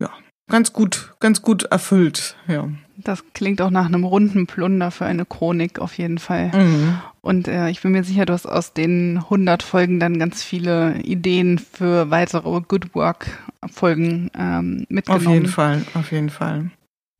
[0.01, 0.09] ja
[0.49, 2.37] ganz gut, ganz gut erfüllt.
[2.47, 2.67] Ja.
[2.97, 6.51] Das klingt auch nach einem runden Plunder für eine Chronik auf jeden Fall.
[6.53, 6.99] Mhm.
[7.21, 10.99] Und äh, ich bin mir sicher, du hast aus den 100 Folgen dann ganz viele
[11.01, 13.27] Ideen für weitere Good Work
[13.71, 15.27] Folgen ähm, mitgenommen.
[15.27, 16.71] Auf jeden Fall, auf jeden Fall.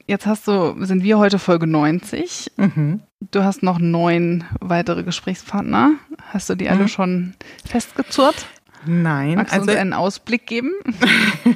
[0.09, 2.53] Jetzt hast du, sind wir heute Folge 90.
[2.57, 3.03] Mhm.
[3.29, 5.91] Du hast noch neun weitere Gesprächspartner.
[6.33, 6.87] Hast du die alle mhm.
[6.87, 8.47] schon festgezurrt?
[8.87, 9.35] Nein.
[9.35, 10.71] Magst du also, uns einen Ausblick geben?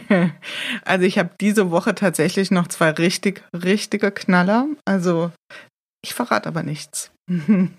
[0.85, 4.67] also ich habe diese Woche tatsächlich noch zwei richtig, richtige Knaller.
[4.85, 5.31] Also
[6.03, 7.09] ich verrate aber nichts.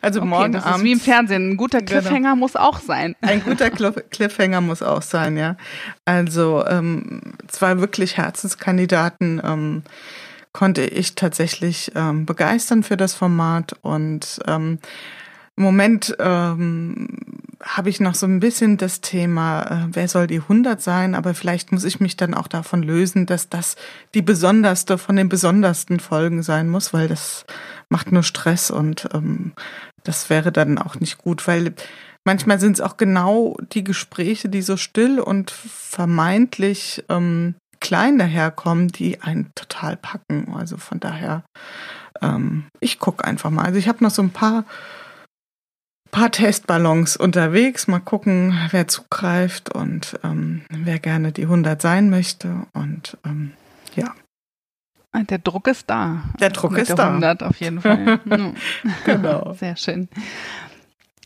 [0.00, 0.78] also okay, morgen das Abend.
[0.78, 1.50] Ist wie im Fernsehen.
[1.50, 2.00] Ein guter genau.
[2.00, 2.36] Cliffhanger genau.
[2.36, 3.14] muss auch sein.
[3.20, 5.56] Ein guter Cliffhanger muss auch sein, ja.
[6.04, 9.82] Also ähm, zwei wirklich Herzenskandidaten ähm,
[10.52, 14.78] konnte ich tatsächlich ähm, begeistern für das Format und ähm,
[15.56, 17.08] im Moment ähm,
[17.62, 21.34] habe ich noch so ein bisschen das Thema, äh, wer soll die 100 sein, aber
[21.34, 23.76] vielleicht muss ich mich dann auch davon lösen, dass das
[24.14, 27.46] die besonderste von den besondersten Folgen sein muss, weil das
[27.88, 29.52] macht nur Stress und ähm,
[30.04, 31.74] das wäre dann auch nicht gut, weil
[32.24, 38.88] manchmal sind es auch genau die Gespräche, die so still und vermeintlich ähm, klein daherkommen,
[38.88, 40.54] die einen total packen.
[40.54, 41.44] Also von daher,
[42.20, 43.64] ähm, ich gucke einfach mal.
[43.64, 44.64] Also ich habe noch so ein paar
[46.16, 47.88] paar Testballons unterwegs.
[47.88, 52.62] Mal gucken, wer zugreift und ähm, wer gerne die 100 sein möchte.
[52.72, 53.52] Und ähm,
[53.94, 54.14] ja.
[55.12, 56.22] Ah, der Druck ist da.
[56.40, 57.08] Der Druck Mit ist der da.
[57.08, 58.18] 100 auf jeden Fall.
[59.04, 59.52] genau.
[59.60, 60.08] Sehr schön.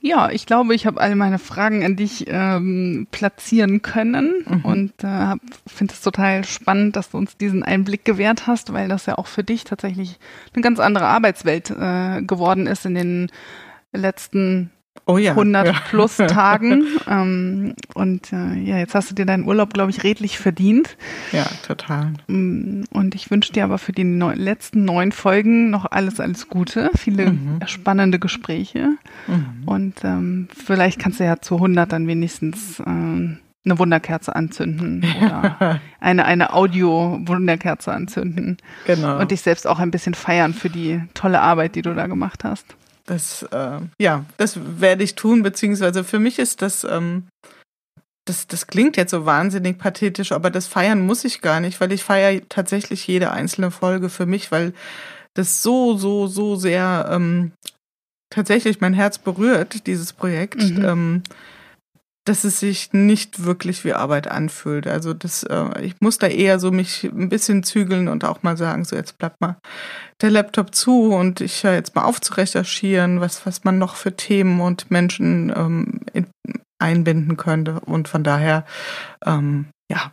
[0.01, 4.65] Ja, ich glaube, ich habe alle meine Fragen an dich ähm, platzieren können mhm.
[4.65, 5.37] und äh,
[5.69, 9.29] finde es total spannend, dass du uns diesen Einblick gewährt hast, weil das ja auch
[9.29, 10.19] für dich tatsächlich
[10.53, 13.31] eine ganz andere Arbeitswelt äh, geworden ist in den
[13.93, 14.73] letzten
[15.07, 15.73] oh ja, 100 ja.
[15.89, 16.87] plus Tagen.
[17.09, 20.97] ähm, und äh, ja, jetzt hast du dir deinen Urlaub, glaube ich, redlich verdient.
[21.33, 22.13] Ja, total.
[22.29, 26.49] Mm, und ich wünsche dir aber für die neun, letzten neun Folgen noch alles, alles
[26.49, 27.61] Gute, viele mhm.
[27.67, 28.91] spannende Gespräche.
[29.27, 29.63] Mhm.
[29.67, 35.81] Und ähm, vielleicht kannst du ja zu 100 dann wenigstens ähm, eine Wunderkerze anzünden oder
[36.01, 38.57] eine, eine Audio-Wunderkerze anzünden.
[38.87, 39.19] Genau.
[39.19, 42.45] Und dich selbst auch ein bisschen feiern für die tolle Arbeit, die du da gemacht
[42.45, 42.75] hast.
[43.11, 47.27] Das, äh, ja, das werde ich tun, beziehungsweise für mich ist das, ähm,
[48.25, 51.91] das, das klingt jetzt so wahnsinnig pathetisch, aber das feiern muss ich gar nicht, weil
[51.91, 54.75] ich feiere tatsächlich jede einzelne Folge für mich, weil
[55.35, 57.51] das so, so, so sehr ähm,
[58.33, 60.63] tatsächlich mein Herz berührt, dieses Projekt.
[60.63, 60.85] Mhm.
[60.85, 61.23] Ähm,
[62.25, 64.87] dass es sich nicht wirklich wie Arbeit anfühlt.
[64.87, 68.57] Also das, äh, ich muss da eher so mich ein bisschen zügeln und auch mal
[68.57, 69.57] sagen, so jetzt bleibt mal
[70.21, 73.97] der Laptop zu und ich höre jetzt mal auf zu recherchieren, was, was man noch
[73.97, 76.27] für Themen und Menschen ähm, in,
[76.79, 77.81] einbinden könnte.
[77.81, 78.65] Und von daher,
[79.25, 80.13] ähm, ja,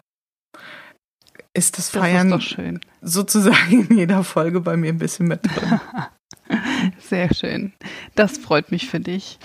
[1.53, 2.57] ist das Feiern das ist
[3.01, 5.79] sozusagen in jeder Folge bei mir ein bisschen mit drin.
[6.99, 7.73] Sehr schön.
[8.15, 9.39] Das freut mich für dich.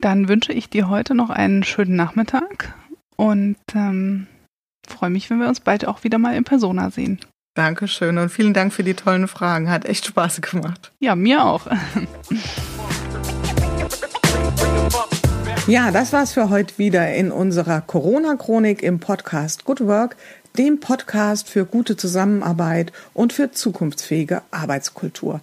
[0.00, 2.74] Dann wünsche ich dir heute noch einen schönen Nachmittag
[3.16, 4.28] und ähm,
[4.86, 7.18] freue mich, wenn wir uns bald auch wieder mal in Persona sehen.
[7.54, 9.68] Dankeschön und vielen Dank für die tollen Fragen.
[9.68, 10.92] Hat echt Spaß gemacht.
[11.00, 11.66] Ja, mir auch.
[15.66, 20.16] Ja, das war's für heute wieder in unserer Corona-Chronik im Podcast Good Work,
[20.56, 25.42] dem Podcast für gute Zusammenarbeit und für zukunftsfähige Arbeitskultur.